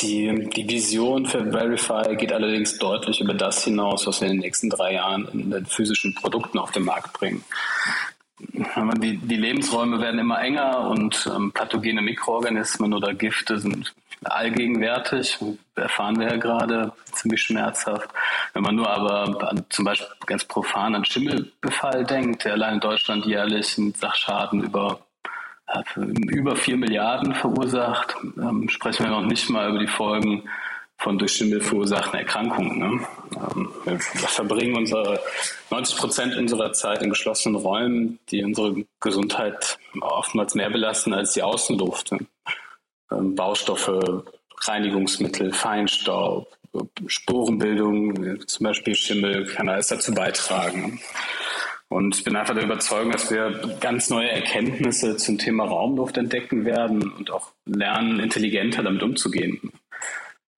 Die, 0.00 0.50
die 0.50 0.68
Vision 0.68 1.24
für 1.26 1.50
Verify 1.50 2.14
geht 2.16 2.32
allerdings 2.32 2.78
deutlich 2.78 3.20
über 3.20 3.34
das 3.34 3.64
hinaus, 3.64 4.06
was 4.06 4.20
wir 4.20 4.28
in 4.28 4.34
den 4.34 4.40
nächsten 4.40 4.68
drei 4.68 4.94
Jahren 4.94 5.26
in 5.32 5.50
den 5.50 5.66
physischen 5.66 6.14
Produkten 6.14 6.58
auf 6.58 6.70
den 6.70 6.84
Markt 6.84 7.14
bringen. 7.14 7.42
Die, 8.38 9.16
die 9.16 9.36
Lebensräume 9.36 10.00
werden 10.00 10.20
immer 10.20 10.40
enger 10.40 10.88
und 10.90 11.30
ähm, 11.34 11.52
pathogene 11.52 12.02
Mikroorganismen 12.02 12.92
oder 12.92 13.14
Gifte 13.14 13.58
sind 13.58 13.94
allgegenwärtig. 14.22 15.38
Erfahren 15.76 16.18
wir 16.18 16.28
ja 16.28 16.36
gerade 16.36 16.92
ziemlich 17.12 17.42
schmerzhaft. 17.42 18.10
Wenn 18.52 18.62
man 18.62 18.74
nur 18.74 18.88
aber 18.88 19.50
an, 19.50 19.64
zum 19.70 19.84
Beispiel 19.84 20.08
ganz 20.26 20.44
profan 20.44 20.94
an 20.94 21.04
Schimmelbefall 21.04 22.04
denkt, 22.04 22.44
der 22.44 22.54
allein 22.54 22.74
in 22.74 22.80
Deutschland 22.80 23.26
jährlich 23.26 23.78
einen 23.78 23.94
Sachschaden 23.94 24.62
über 24.62 25.00
über 25.96 26.56
vier 26.56 26.76
Milliarden 26.76 27.34
verursacht. 27.34 28.14
Ähm, 28.36 28.68
sprechen 28.68 29.04
wir 29.04 29.10
noch 29.10 29.26
nicht 29.26 29.48
mal 29.50 29.70
über 29.70 29.78
die 29.78 29.86
Folgen 29.86 30.48
von 30.98 31.18
durch 31.18 31.32
Schimmel 31.32 31.60
verursachten 31.60 32.18
Erkrankungen. 32.18 32.78
Ne? 32.78 33.06
Ähm, 33.36 33.70
wir 33.84 33.98
verbringen 33.98 34.76
unsere 34.76 35.20
90 35.70 35.98
Prozent 35.98 36.36
unserer 36.36 36.72
Zeit 36.72 37.02
in 37.02 37.10
geschlossenen 37.10 37.56
Räumen, 37.56 38.18
die 38.30 38.44
unsere 38.44 38.84
Gesundheit 39.00 39.78
oftmals 40.00 40.54
mehr 40.54 40.70
belasten 40.70 41.12
als 41.12 41.32
die 41.32 41.42
Außenluft. 41.42 42.12
Ähm, 43.10 43.34
Baustoffe, 43.34 44.24
Reinigungsmittel, 44.62 45.52
Feinstaub, 45.52 46.48
Sporenbildung, 47.06 48.46
zum 48.46 48.64
Beispiel 48.64 48.94
Schimmel, 48.94 49.46
kann 49.46 49.68
alles 49.68 49.88
dazu 49.88 50.12
beitragen. 50.12 51.00
Und 51.88 52.16
ich 52.16 52.24
bin 52.24 52.34
einfach 52.34 52.54
der 52.54 52.64
Überzeugung, 52.64 53.12
dass 53.12 53.30
wir 53.30 53.76
ganz 53.80 54.10
neue 54.10 54.30
Erkenntnisse 54.30 55.16
zum 55.16 55.38
Thema 55.38 55.64
Raumluft 55.64 56.16
entdecken 56.16 56.64
werden 56.64 57.10
und 57.12 57.30
auch 57.30 57.52
lernen, 57.66 58.20
intelligenter 58.20 58.82
damit 58.82 59.02
umzugehen. 59.02 59.72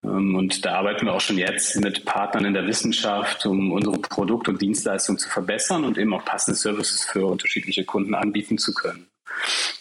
Ähm, 0.03 0.35
und 0.35 0.65
da 0.65 0.75
arbeiten 0.75 1.05
wir 1.05 1.13
auch 1.13 1.21
schon 1.21 1.37
jetzt 1.37 1.75
mit 1.79 2.05
Partnern 2.05 2.45
in 2.45 2.53
der 2.53 2.67
Wissenschaft, 2.67 3.45
um 3.45 3.71
unsere 3.71 3.99
Produkte 3.99 4.51
und 4.51 4.61
Dienstleistungen 4.61 5.19
zu 5.19 5.29
verbessern 5.29 5.83
und 5.83 5.97
eben 5.97 6.13
auch 6.13 6.25
passende 6.25 6.57
Services 6.57 7.05
für 7.05 7.25
unterschiedliche 7.25 7.85
Kunden 7.85 8.15
anbieten 8.15 8.57
zu 8.57 8.73
können. 8.73 9.07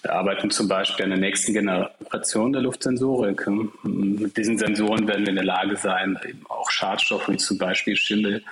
Wir 0.02 0.12
arbeiten 0.12 0.50
zum 0.50 0.68
Beispiel 0.68 1.04
an 1.04 1.10
der 1.10 1.18
nächsten 1.18 1.54
Generation 1.54 2.52
der 2.52 2.62
Luftsensorik. 2.62 3.46
Mit 3.82 4.36
diesen 4.36 4.58
Sensoren 4.58 5.08
werden 5.08 5.22
wir 5.22 5.30
in 5.30 5.36
der 5.36 5.44
Lage 5.44 5.76
sein, 5.76 6.18
eben 6.28 6.44
auch 6.48 6.70
Schadstoffe 6.70 7.28
wie 7.28 7.38
zum 7.38 7.56
Beispiel 7.56 7.96
Schimmel 7.96 8.44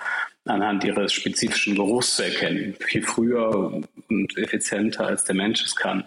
anhand 0.45 0.83
ihres 0.83 1.11
spezifischen 1.13 1.75
Geruchs 1.75 2.15
zu 2.15 2.23
erkennen. 2.23 2.75
Viel 2.79 3.03
früher 3.03 3.81
und 4.09 4.37
effizienter, 4.37 5.07
als 5.07 5.23
der 5.23 5.35
Mensch 5.35 5.63
es 5.63 5.75
kann. 5.75 6.05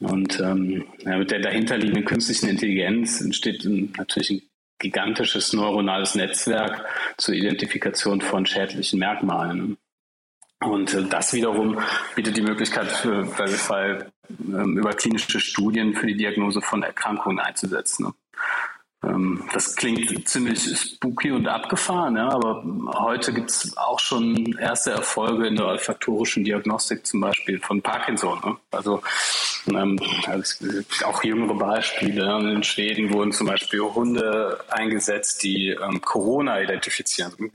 Und 0.00 0.40
ähm, 0.40 0.84
ja, 1.04 1.16
mit 1.18 1.30
der 1.30 1.40
dahinterliegenden 1.40 2.04
künstlichen 2.04 2.48
Intelligenz 2.48 3.20
entsteht 3.20 3.64
natürlich 3.64 4.30
ein 4.30 4.42
gigantisches 4.78 5.52
neuronales 5.52 6.16
Netzwerk 6.16 6.84
zur 7.18 7.34
Identifikation 7.34 8.20
von 8.20 8.44
schädlichen 8.44 8.98
Merkmalen. 8.98 9.76
Und 10.60 10.94
äh, 10.94 11.04
das 11.04 11.32
wiederum 11.32 11.78
bietet 12.14 12.36
die 12.36 12.42
Möglichkeit 12.42 12.90
für 12.90 13.24
Verify 13.26 14.04
ähm, 14.40 14.78
über 14.78 14.92
klinische 14.92 15.40
Studien 15.40 15.94
für 15.94 16.06
die 16.06 16.16
Diagnose 16.16 16.60
von 16.60 16.82
Erkrankungen 16.82 17.38
einzusetzen. 17.38 18.12
Ähm, 19.04 19.44
das 19.52 19.74
klingt 19.74 20.28
ziemlich 20.28 20.62
spooky 20.78 21.32
und 21.32 21.48
abgefahren, 21.48 22.16
ja, 22.16 22.28
aber 22.28 22.64
heute 23.00 23.32
gibt 23.32 23.50
es 23.50 23.76
auch 23.76 23.98
schon 23.98 24.56
erste 24.58 24.92
Erfolge 24.92 25.46
in 25.48 25.56
der 25.56 25.66
olfaktorischen 25.66 26.44
Diagnostik, 26.44 27.04
zum 27.06 27.20
Beispiel 27.20 27.58
von 27.60 27.82
Parkinson. 27.82 28.40
Ne? 28.44 28.56
Also, 28.70 29.02
ähm, 29.68 29.98
auch 31.04 31.22
jüngere 31.24 31.54
Beispiele. 31.54 32.24
Ja. 32.24 32.38
In 32.38 32.62
Schweden 32.62 33.12
wurden 33.12 33.32
zum 33.32 33.46
Beispiel 33.46 33.80
Hunde 33.80 34.58
eingesetzt, 34.68 35.42
die 35.42 35.68
ähm, 35.68 36.00
Corona 36.00 36.60
identifizieren, 36.60 37.32
also 37.32 37.50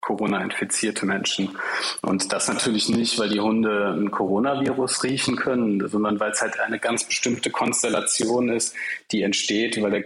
Corona-infizierte 0.00 1.06
Menschen. 1.06 1.56
Und 2.02 2.32
das 2.32 2.48
natürlich 2.48 2.88
nicht, 2.88 3.18
weil 3.18 3.28
die 3.28 3.40
Hunde 3.40 3.94
ein 3.96 4.10
Coronavirus 4.10 5.04
riechen 5.04 5.36
können, 5.36 5.88
sondern 5.88 6.18
weil 6.20 6.32
es 6.32 6.42
halt 6.42 6.58
eine 6.58 6.80
ganz 6.80 7.04
bestimmte 7.04 7.50
Konstellation 7.50 8.48
ist, 8.48 8.74
die 9.12 9.22
entsteht, 9.22 9.80
weil 9.80 9.90
der 9.92 10.04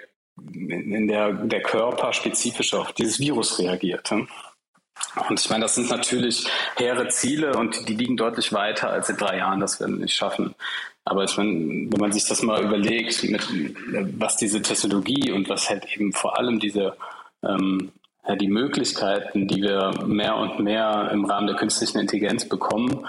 in 0.52 1.08
der 1.08 1.32
der 1.32 1.62
Körper 1.62 2.12
spezifisch 2.12 2.74
auf 2.74 2.92
dieses 2.92 3.18
Virus 3.18 3.58
reagiert. 3.58 4.10
Und 4.12 5.40
ich 5.40 5.48
meine, 5.50 5.62
das 5.62 5.74
sind 5.74 5.90
natürlich 5.90 6.46
hehre 6.76 7.08
Ziele 7.08 7.56
und 7.56 7.88
die 7.88 7.94
liegen 7.94 8.16
deutlich 8.16 8.52
weiter 8.52 8.90
als 8.90 9.08
in 9.08 9.16
drei 9.16 9.38
Jahren. 9.38 9.60
Das 9.60 9.80
werden 9.80 9.96
wir 9.96 10.02
nicht 10.02 10.14
schaffen. 10.14 10.54
Aber 11.04 11.24
ich 11.24 11.36
meine, 11.36 11.50
wenn 11.50 12.00
man 12.00 12.12
sich 12.12 12.26
das 12.26 12.42
mal 12.42 12.62
überlegt, 12.64 13.22
mit, 13.24 13.46
was 14.18 14.36
diese 14.36 14.60
Technologie 14.60 15.30
und 15.30 15.48
was 15.48 15.70
halt 15.70 15.86
eben 15.94 16.12
vor 16.12 16.36
allem 16.36 16.58
diese 16.58 16.96
ähm, 17.42 17.92
ja, 18.26 18.34
die 18.34 18.48
Möglichkeiten, 18.48 19.46
die 19.46 19.62
wir 19.62 19.92
mehr 20.04 20.36
und 20.36 20.58
mehr 20.58 21.10
im 21.12 21.24
Rahmen 21.24 21.46
der 21.46 21.56
künstlichen 21.56 21.98
Intelligenz 22.00 22.48
bekommen, 22.48 23.06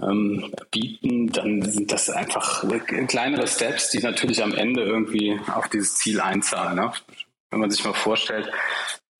ähm, 0.00 0.52
bieten, 0.70 1.28
dann 1.28 1.62
sind 1.62 1.92
das 1.92 2.10
einfach 2.10 2.64
kleinere 3.08 3.46
Steps, 3.46 3.90
die 3.90 3.98
natürlich 4.00 4.42
am 4.42 4.54
Ende 4.54 4.82
irgendwie 4.82 5.38
auf 5.52 5.68
dieses 5.68 5.96
Ziel 5.96 6.20
einzahlen. 6.20 6.76
Ne? 6.76 6.92
Wenn 7.50 7.60
man 7.60 7.70
sich 7.70 7.84
mal 7.84 7.92
vorstellt, 7.92 8.50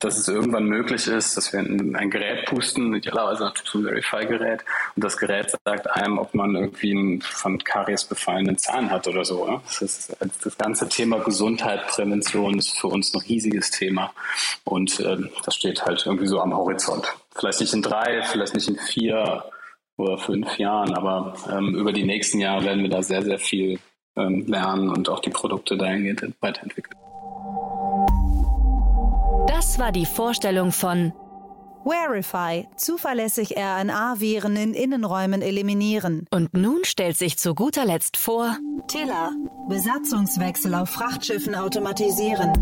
dass 0.02 0.18
es 0.18 0.26
irgendwann 0.26 0.64
möglich 0.64 1.06
ist, 1.06 1.36
dass 1.36 1.52
wir 1.52 1.60
ein, 1.60 2.10
Gerät 2.10 2.46
pusten, 2.46 2.94
idealerweise 2.94 3.44
natürlich 3.44 3.74
ein 3.74 3.84
Verify-Gerät, 3.84 4.64
und 4.96 5.04
das 5.04 5.16
Gerät 5.16 5.54
sagt 5.64 5.90
einem, 5.90 6.18
ob 6.18 6.34
man 6.34 6.56
irgendwie 6.56 6.92
einen 6.92 7.22
von 7.22 7.62
Karies 7.62 8.04
befallenen 8.04 8.58
Zahn 8.58 8.90
hat 8.90 9.06
oder 9.06 9.24
so. 9.24 9.46
Ne? 9.46 9.60
Das, 9.64 9.80
ist, 9.80 10.16
das 10.44 10.58
ganze 10.58 10.88
Thema 10.88 11.20
Gesundheit, 11.20 11.86
Prävention 11.86 12.58
ist 12.58 12.78
für 12.78 12.88
uns 12.88 13.14
ein 13.14 13.20
riesiges 13.20 13.70
Thema. 13.70 14.12
Und 14.64 14.98
äh, 15.00 15.18
das 15.44 15.54
steht 15.54 15.84
halt 15.84 16.04
irgendwie 16.04 16.26
so 16.26 16.40
am 16.40 16.54
Horizont. 16.54 17.06
Vielleicht 17.36 17.60
nicht 17.60 17.72
in 17.72 17.82
drei, 17.82 18.22
vielleicht 18.22 18.54
nicht 18.54 18.68
in 18.68 18.78
vier, 18.78 19.44
oder 20.02 20.18
fünf 20.18 20.58
Jahren, 20.58 20.94
aber 20.94 21.34
ähm, 21.50 21.74
über 21.74 21.92
die 21.92 22.04
nächsten 22.04 22.40
Jahre 22.40 22.64
werden 22.64 22.82
wir 22.82 22.90
da 22.90 23.02
sehr, 23.02 23.22
sehr 23.22 23.38
viel 23.38 23.78
ähm, 24.16 24.46
lernen 24.46 24.90
und 24.90 25.08
auch 25.08 25.20
die 25.20 25.30
Produkte 25.30 25.76
dahingehend 25.76 26.34
weiterentwickeln. 26.40 26.96
Das 29.48 29.78
war 29.78 29.92
die 29.92 30.06
Vorstellung 30.06 30.72
von 30.72 31.12
Verify, 31.84 32.68
zuverlässig 32.76 33.56
RNA-Viren 33.56 34.56
in 34.56 34.74
Innenräumen 34.74 35.42
eliminieren. 35.42 36.26
Und 36.30 36.54
nun 36.54 36.84
stellt 36.84 37.16
sich 37.16 37.38
zu 37.38 37.54
guter 37.54 37.84
Letzt 37.84 38.16
vor 38.16 38.56
Tiller, 38.86 39.32
Besatzungswechsel 39.68 40.74
auf 40.74 40.90
Frachtschiffen 40.90 41.54
automatisieren. 41.54 42.52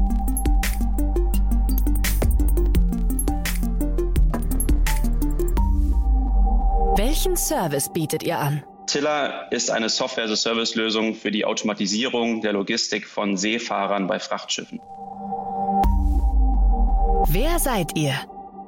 Welchen 7.03 7.35
Service 7.35 7.91
bietet 7.91 8.23
ihr 8.25 8.39
an? 8.39 8.63
Tiller 8.87 9.51
ist 9.51 9.71
eine 9.71 9.89
Software-as-a-Service-Lösung 9.89 11.15
für 11.15 11.31
die 11.31 11.47
Automatisierung 11.47 12.43
der 12.43 12.53
Logistik 12.53 13.07
von 13.07 13.39
Seefahrern 13.39 14.07
bei 14.07 14.19
Frachtschiffen. 14.19 14.81
Wer 17.27 17.59
seid 17.59 17.97
ihr? 17.97 18.13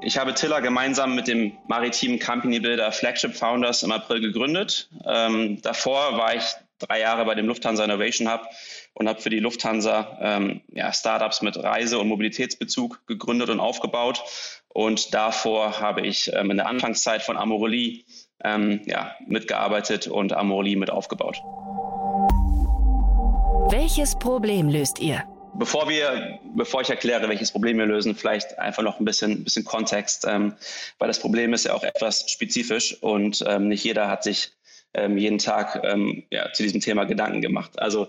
Ich 0.00 0.16
habe 0.16 0.32
Tiller 0.32 0.62
gemeinsam 0.62 1.14
mit 1.14 1.28
dem 1.28 1.52
maritimen 1.68 2.18
Company 2.18 2.58
Builder 2.58 2.90
Flagship 2.90 3.36
Founders 3.36 3.82
im 3.82 3.92
April 3.92 4.22
gegründet. 4.22 4.88
Ähm, 5.04 5.60
davor 5.60 6.16
war 6.16 6.34
ich 6.34 6.44
drei 6.78 7.00
Jahre 7.00 7.26
bei 7.26 7.34
dem 7.34 7.46
Lufthansa 7.46 7.84
Innovation 7.84 8.32
Hub 8.32 8.48
und 8.94 9.10
habe 9.10 9.20
für 9.20 9.30
die 9.30 9.40
Lufthansa 9.40 10.18
ähm, 10.22 10.62
ja, 10.72 10.90
Startups 10.92 11.42
mit 11.42 11.56
Reise- 11.56 11.98
und 11.98 12.08
Mobilitätsbezug 12.08 13.06
gegründet 13.06 13.50
und 13.50 13.60
aufgebaut. 13.60 14.22
Und 14.68 15.12
davor 15.12 15.80
habe 15.80 16.00
ich 16.06 16.32
ähm, 16.32 16.50
in 16.50 16.56
der 16.56 16.66
Anfangszeit 16.66 17.22
von 17.22 17.36
Amorelie 17.36 18.04
ähm, 18.44 18.80
ja, 18.86 19.14
mitgearbeitet 19.26 20.06
und 20.06 20.32
Amorelie 20.32 20.76
mit 20.76 20.90
aufgebaut. 20.90 21.36
Welches 23.70 24.18
Problem 24.18 24.68
löst 24.68 24.98
ihr? 25.00 25.24
Bevor 25.54 25.88
wir, 25.88 26.38
bevor 26.54 26.80
ich 26.80 26.90
erkläre, 26.90 27.28
welches 27.28 27.52
Problem 27.52 27.78
wir 27.78 27.86
lösen, 27.86 28.14
vielleicht 28.14 28.58
einfach 28.58 28.82
noch 28.82 28.98
ein 28.98 29.04
bisschen, 29.04 29.44
bisschen 29.44 29.64
Kontext, 29.64 30.26
ähm, 30.26 30.54
weil 30.98 31.08
das 31.08 31.20
Problem 31.20 31.52
ist 31.52 31.64
ja 31.64 31.74
auch 31.74 31.82
etwas 31.82 32.30
spezifisch 32.30 32.96
und 33.02 33.44
ähm, 33.46 33.68
nicht 33.68 33.84
jeder 33.84 34.08
hat 34.08 34.24
sich 34.24 34.52
ähm, 34.94 35.18
jeden 35.18 35.38
Tag 35.38 35.82
ähm, 35.84 36.24
ja, 36.30 36.52
zu 36.52 36.62
diesem 36.62 36.80
Thema 36.80 37.04
Gedanken 37.04 37.42
gemacht. 37.42 37.78
Also 37.78 38.08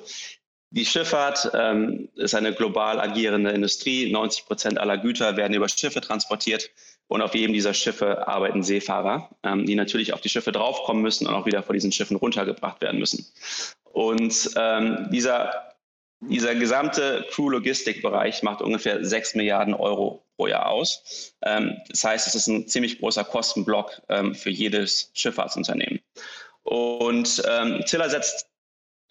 die 0.70 0.86
Schifffahrt 0.86 1.52
ähm, 1.54 2.10
ist 2.16 2.34
eine 2.34 2.52
global 2.52 3.00
agierende 3.00 3.52
Industrie. 3.52 4.12
90 4.12 4.46
Prozent 4.46 4.80
aller 4.80 4.98
Güter 4.98 5.38
werden 5.38 5.54
über 5.54 5.70
Schiffe 5.70 6.02
transportiert. 6.02 6.72
Und 7.08 7.22
auf 7.22 7.36
jedem 7.36 7.54
dieser 7.54 7.74
Schiffe 7.74 8.28
arbeiten 8.28 8.64
Seefahrer, 8.64 9.30
ähm, 9.44 9.66
die 9.66 9.76
natürlich 9.76 10.14
auf 10.14 10.22
die 10.22 10.30
Schiffe 10.30 10.52
draufkommen 10.52 11.02
müssen 11.02 11.28
und 11.28 11.34
auch 11.34 11.46
wieder 11.46 11.64
vor 11.64 11.74
diesen 11.74 11.92
Schiffen 11.92 12.18
runtergebracht 12.18 12.82
werden 12.82 13.00
müssen. 13.00 13.26
Und 13.84 14.52
ähm, 14.56 15.10
dieser, 15.12 15.74
dieser 16.22 16.56
gesamte 16.56 17.26
Crew-Logistik-Bereich 17.30 18.42
macht 18.42 18.62
ungefähr 18.62 19.04
6 19.06 19.36
Milliarden 19.36 19.74
Euro 19.74 20.24
pro 20.36 20.48
Jahr 20.48 20.70
aus. 20.70 21.36
Ähm, 21.44 21.78
das 21.90 22.04
heißt, 22.04 22.28
es 22.28 22.36
ist 22.36 22.48
ein 22.48 22.68
ziemlich 22.68 23.00
großer 23.00 23.24
Kostenblock 23.24 24.02
ähm, 24.10 24.34
für 24.34 24.50
jedes 24.50 25.12
Schifffahrtsunternehmen. 25.14 26.00
Und 26.64 27.44
ähm, 27.48 27.84
Tiller 27.86 28.10
setzt 28.10 28.48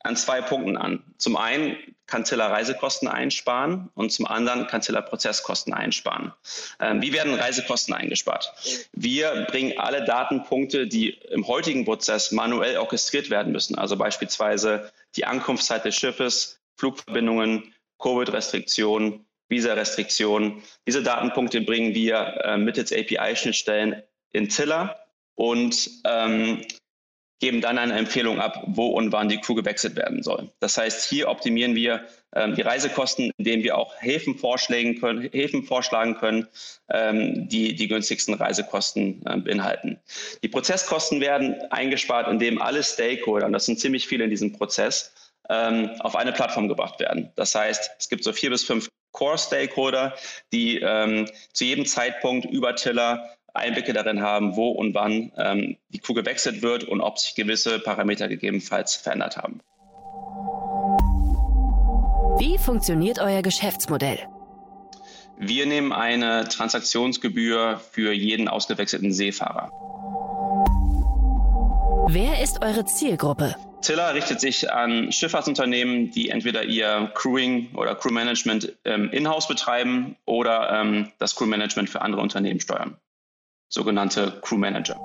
an 0.04 0.16
zwei 0.16 0.40
Punkten 0.40 0.76
an. 0.76 1.02
Zum 1.18 1.36
einen 1.36 1.76
kann 2.06 2.24
Ziller 2.24 2.50
Reisekosten 2.50 3.08
einsparen 3.08 3.88
und 3.94 4.12
zum 4.12 4.26
anderen 4.26 4.66
kann 4.66 4.82
Ziller 4.82 5.02
Prozesskosten 5.02 5.72
einsparen. 5.72 6.32
Ähm, 6.80 7.00
wie 7.00 7.12
werden 7.12 7.34
Reisekosten 7.34 7.94
eingespart? 7.94 8.52
Wir 8.92 9.46
bringen 9.50 9.78
alle 9.78 10.04
Datenpunkte, 10.04 10.86
die 10.86 11.10
im 11.30 11.46
heutigen 11.46 11.84
Prozess 11.84 12.32
manuell 12.32 12.76
orchestriert 12.76 13.30
werden 13.30 13.52
müssen, 13.52 13.78
also 13.78 13.96
beispielsweise 13.96 14.92
die 15.16 15.24
Ankunftszeit 15.24 15.84
des 15.84 15.94
Schiffes, 15.96 16.60
Flugverbindungen, 16.76 17.72
Covid-Restriktionen, 17.98 19.24
Visa-Restriktionen. 19.48 20.62
Diese 20.86 21.02
Datenpunkte 21.02 21.60
bringen 21.60 21.94
wir 21.94 22.42
äh, 22.44 22.56
mittels 22.56 22.92
API-Schnittstellen 22.92 24.02
in 24.32 24.50
Ziller 24.50 24.98
und 25.34 25.88
ähm, 26.04 26.62
geben 27.42 27.60
dann 27.60 27.76
eine 27.76 27.94
Empfehlung 27.94 28.38
ab, 28.40 28.62
wo 28.68 28.86
und 28.86 29.10
wann 29.10 29.28
die 29.28 29.38
Crew 29.38 29.56
gewechselt 29.56 29.96
werden 29.96 30.22
soll. 30.22 30.48
Das 30.60 30.78
heißt, 30.78 31.08
hier 31.08 31.28
optimieren 31.28 31.74
wir 31.74 32.06
ähm, 32.36 32.54
die 32.54 32.62
Reisekosten, 32.62 33.32
indem 33.36 33.64
wir 33.64 33.76
auch 33.76 34.00
Häfen, 34.00 34.38
vorschlagen 34.38 35.00
können, 35.00 35.28
Häfen 35.32 35.64
vorschlagen 35.64 36.14
können, 36.14 36.46
ähm, 36.88 37.48
die 37.48 37.74
die 37.74 37.88
günstigsten 37.88 38.34
Reisekosten 38.34 39.26
äh, 39.26 39.38
beinhalten. 39.38 39.98
Die 40.44 40.48
Prozesskosten 40.48 41.20
werden 41.20 41.56
eingespart, 41.70 42.28
indem 42.28 42.62
alle 42.62 42.84
Stakeholder, 42.84 43.46
und 43.46 43.52
das 43.52 43.66
sind 43.66 43.80
ziemlich 43.80 44.06
viele 44.06 44.22
in 44.22 44.30
diesem 44.30 44.52
Prozess, 44.52 45.12
ähm, 45.50 45.90
auf 45.98 46.14
eine 46.14 46.30
Plattform 46.30 46.68
gebracht 46.68 47.00
werden. 47.00 47.32
Das 47.34 47.56
heißt, 47.56 47.90
es 47.98 48.08
gibt 48.08 48.22
so 48.22 48.32
vier 48.32 48.50
bis 48.50 48.62
fünf 48.62 48.88
Core-Stakeholder, 49.10 50.14
die 50.52 50.78
ähm, 50.78 51.28
zu 51.52 51.64
jedem 51.64 51.86
Zeitpunkt 51.86 52.46
über 52.46 52.76
Tiller 52.76 53.36
Einblicke 53.54 53.92
darin 53.92 54.22
haben, 54.22 54.56
wo 54.56 54.70
und 54.70 54.94
wann 54.94 55.32
ähm, 55.36 55.76
die 55.90 55.98
Kuh 55.98 56.14
gewechselt 56.14 56.62
wird 56.62 56.84
und 56.84 57.00
ob 57.00 57.18
sich 57.18 57.34
gewisse 57.34 57.78
Parameter 57.78 58.28
gegebenenfalls 58.28 58.94
verändert 58.94 59.36
haben. 59.36 59.60
Wie 62.38 62.58
funktioniert 62.58 63.18
euer 63.18 63.42
Geschäftsmodell? 63.42 64.18
Wir 65.38 65.66
nehmen 65.66 65.92
eine 65.92 66.48
Transaktionsgebühr 66.48 67.80
für 67.90 68.12
jeden 68.12 68.48
ausgewechselten 68.48 69.12
Seefahrer. 69.12 69.70
Wer 72.08 72.42
ist 72.42 72.62
eure 72.62 72.84
Zielgruppe? 72.84 73.56
Tiller 73.80 74.14
richtet 74.14 74.40
sich 74.40 74.72
an 74.72 75.10
Schifffahrtsunternehmen, 75.10 76.10
die 76.10 76.30
entweder 76.30 76.64
ihr 76.64 77.10
Crewing 77.14 77.74
oder 77.74 77.94
Crewmanagement 77.94 78.76
ähm, 78.84 79.10
in-house 79.10 79.48
betreiben 79.48 80.16
oder 80.24 80.80
ähm, 80.80 81.10
das 81.18 81.34
Crewmanagement 81.34 81.90
für 81.90 82.02
andere 82.02 82.22
Unternehmen 82.22 82.60
steuern 82.60 82.96
sogenannte 83.72 84.38
Crew 84.42 84.58
Manager. 84.58 84.96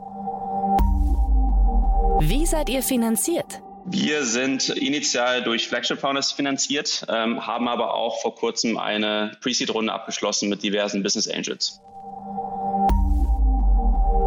Wie 2.19 2.45
seid 2.45 2.69
ihr 2.69 2.83
finanziert? 2.83 3.61
Wir 3.85 4.25
sind 4.25 4.67
initial 4.69 5.43
durch 5.43 5.69
Flagship 5.69 5.99
Founders 5.99 6.33
finanziert, 6.33 7.05
ähm, 7.07 7.47
haben 7.47 7.69
aber 7.69 7.93
auch 7.93 8.21
vor 8.21 8.35
kurzem 8.35 8.77
eine 8.77 9.31
Pre-Seed-Runde 9.39 9.93
abgeschlossen 9.93 10.49
mit 10.49 10.61
diversen 10.61 11.03
Business 11.03 11.29
Angels. 11.29 11.79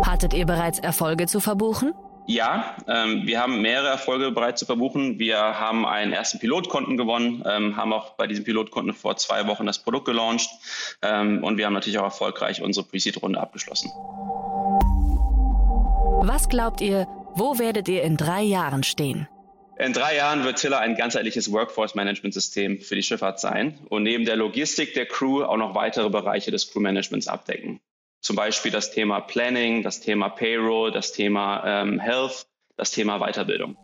Hat 0.03 0.07
Hattet 0.07 0.33
ihr 0.33 0.47
bereits 0.47 0.79
Erfolge 0.79 1.27
zu 1.27 1.41
verbuchen? 1.41 1.93
Ja, 2.27 2.77
ähm, 2.87 3.27
wir 3.27 3.41
haben 3.41 3.61
mehrere 3.61 3.89
Erfolge 3.89 4.31
bereits 4.31 4.61
zu 4.61 4.67
verbuchen. 4.67 5.19
Wir 5.19 5.39
haben 5.39 5.85
einen 5.85 6.13
ersten 6.13 6.39
Pilotkunden 6.39 6.97
gewonnen, 6.97 7.43
ähm, 7.45 7.77
haben 7.77 7.93
auch 7.93 8.11
bei 8.15 8.27
diesem 8.27 8.45
Pilotkunden 8.45 8.95
vor 8.95 9.17
zwei 9.17 9.47
Wochen 9.47 9.67
das 9.67 9.81
Produkt 9.81 10.05
gelauncht 10.05 10.49
ähm, 11.03 11.43
und 11.43 11.59
wir 11.59 11.67
haben 11.67 11.73
natürlich 11.73 11.99
auch 11.99 12.05
erfolgreich 12.05 12.63
unsere 12.63 12.87
Pre-Seed-Runde 12.87 13.41
abgeschlossen. 13.41 13.91
Was 16.23 16.51
glaubt 16.51 16.83
ihr, 16.83 17.07
wo 17.35 17.59
werdet 17.59 17.89
ihr 17.89 18.03
in 18.03 18.19
drei 18.19 18.43
Jahren 18.43 18.83
stehen? 18.83 19.27
In 19.79 19.95
drei 19.95 20.17
Jahren 20.17 20.45
wird 20.45 20.59
Tiller 20.59 20.79
ein 20.79 20.95
ganzheitliches 20.95 21.51
Workforce-Management-System 21.51 22.79
für 22.81 22.95
die 22.95 23.03
Schifffahrt 23.03 23.41
sein 23.41 23.79
und 23.89 24.03
neben 24.03 24.27
der 24.27 24.37
Logistik 24.37 24.93
der 24.93 25.07
Crew 25.07 25.43
auch 25.43 25.57
noch 25.57 25.75
weitere 25.75 26.11
Bereiche 26.11 26.51
des 26.51 26.71
Crew-Managements 26.71 27.27
abdecken. 27.27 27.81
Zum 28.21 28.37
Beispiel 28.37 28.71
das 28.71 28.91
Thema 28.91 29.21
Planning, 29.21 29.83
das 29.83 30.01
Thema 30.01 30.29
Payroll, 30.29 30.93
das 30.93 31.13
Thema 31.13 31.63
ähm, 31.65 31.99
Health, 31.99 32.47
das 32.77 32.91
Thema 32.91 33.19
Weiterbildung. 33.19 33.79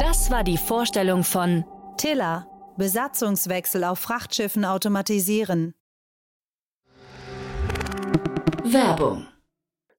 Das 0.00 0.30
war 0.30 0.44
die 0.44 0.56
Vorstellung 0.56 1.24
von 1.24 1.66
Tiller. 1.98 2.46
Besatzungswechsel 2.78 3.84
auf 3.84 3.98
Frachtschiffen 3.98 4.64
automatisieren. 4.64 5.74
Werbung. 8.64 9.26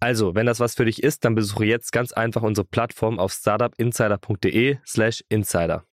Also, 0.00 0.34
wenn 0.34 0.46
das 0.46 0.60
was 0.60 0.74
für 0.74 0.86
dich 0.86 1.02
ist, 1.02 1.26
dann 1.26 1.34
besuche 1.34 1.66
jetzt 1.66 1.92
ganz 1.92 2.12
einfach 2.12 2.40
unsere 2.42 2.66
Plattform 2.66 3.18
auf 3.18 3.32
startupinsider.de/slash 3.32 5.24
insider. 5.28 5.84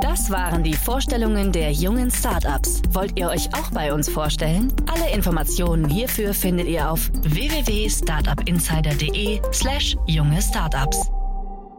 Das 0.00 0.30
waren 0.30 0.62
die 0.62 0.74
Vorstellungen 0.74 1.50
der 1.52 1.72
jungen 1.72 2.10
Startups. 2.10 2.80
Wollt 2.90 3.18
ihr 3.18 3.28
euch 3.28 3.48
auch 3.54 3.70
bei 3.72 3.92
uns 3.92 4.08
vorstellen? 4.08 4.72
Alle 4.86 5.12
Informationen 5.14 5.86
hierfür 5.88 6.32
findet 6.34 6.68
ihr 6.68 6.88
auf 6.90 7.10
www.startupinsider.de/slash 7.22 9.96
junge 10.06 10.40
Startups. 10.40 11.10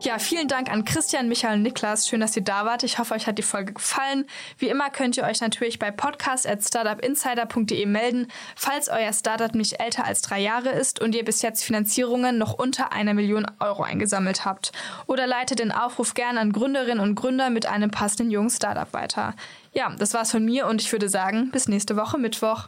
Ja, 0.02 0.20
vielen 0.20 0.48
Dank 0.48 0.70
an 0.70 0.86
Christian, 0.86 1.30
Michael 1.30 1.56
und 1.56 1.64
Niklas. 1.64 2.08
Schön, 2.08 2.20
dass 2.20 2.36
ihr 2.36 2.44
da 2.44 2.66
wart. 2.66 2.84
Ich 2.84 3.00
hoffe, 3.00 3.14
euch 3.16 3.28
hat 3.28 3.38
die 3.38 3.44
Folge 3.44 3.74
gefallen. 3.74 4.26
Wie 4.58 4.68
immer 4.68 4.90
könnt 4.90 5.18
ihr 5.18 5.24
euch 5.24 5.42
natürlich 5.42 5.80
bei 5.80 5.90
podcast.startupinsider.de 5.90 7.86
melden, 7.86 8.28
falls 8.56 8.90
euer 8.90 9.14
Startup 9.14 9.56
nicht 9.56 9.80
älter 9.80 10.06
als 10.06 10.22
drei 10.22 10.42
Jahre 10.42 10.70
ist 10.70 11.02
und 11.02 11.16
ihr 11.16 11.26
bis 11.26 11.42
jetzt 11.42 11.64
Finanzierungen 11.64 12.38
noch 12.38 12.54
unter 12.54 12.92
einer 12.92 13.14
Million 13.14 13.48
Euro 13.60 13.84
eingesammelt 13.84 14.46
habt. 14.46 14.74
Oder 15.08 15.28
leitet 15.28 15.60
den 15.60 15.72
Aufruf 15.72 16.14
gerne 16.14 16.40
an 16.40 16.52
Gründerinnen 16.52 17.00
und 17.00 17.16
Gründer 17.16 17.50
mit 17.50 17.66
einem 17.66 17.90
passenden 17.90 18.30
jungen 18.32 18.50
Startup 18.52 18.92
weiter. 18.94 19.34
Ja, 19.74 19.96
das 19.98 20.14
war's 20.14 20.32
von 20.32 20.46
mir 20.46 20.68
und 20.68 20.82
ich 20.82 20.92
würde 20.92 21.10
sagen, 21.10 21.50
bis 21.52 21.68
nächste 21.68 21.96
Woche 21.96 22.18
Mittwoch. 22.18 22.68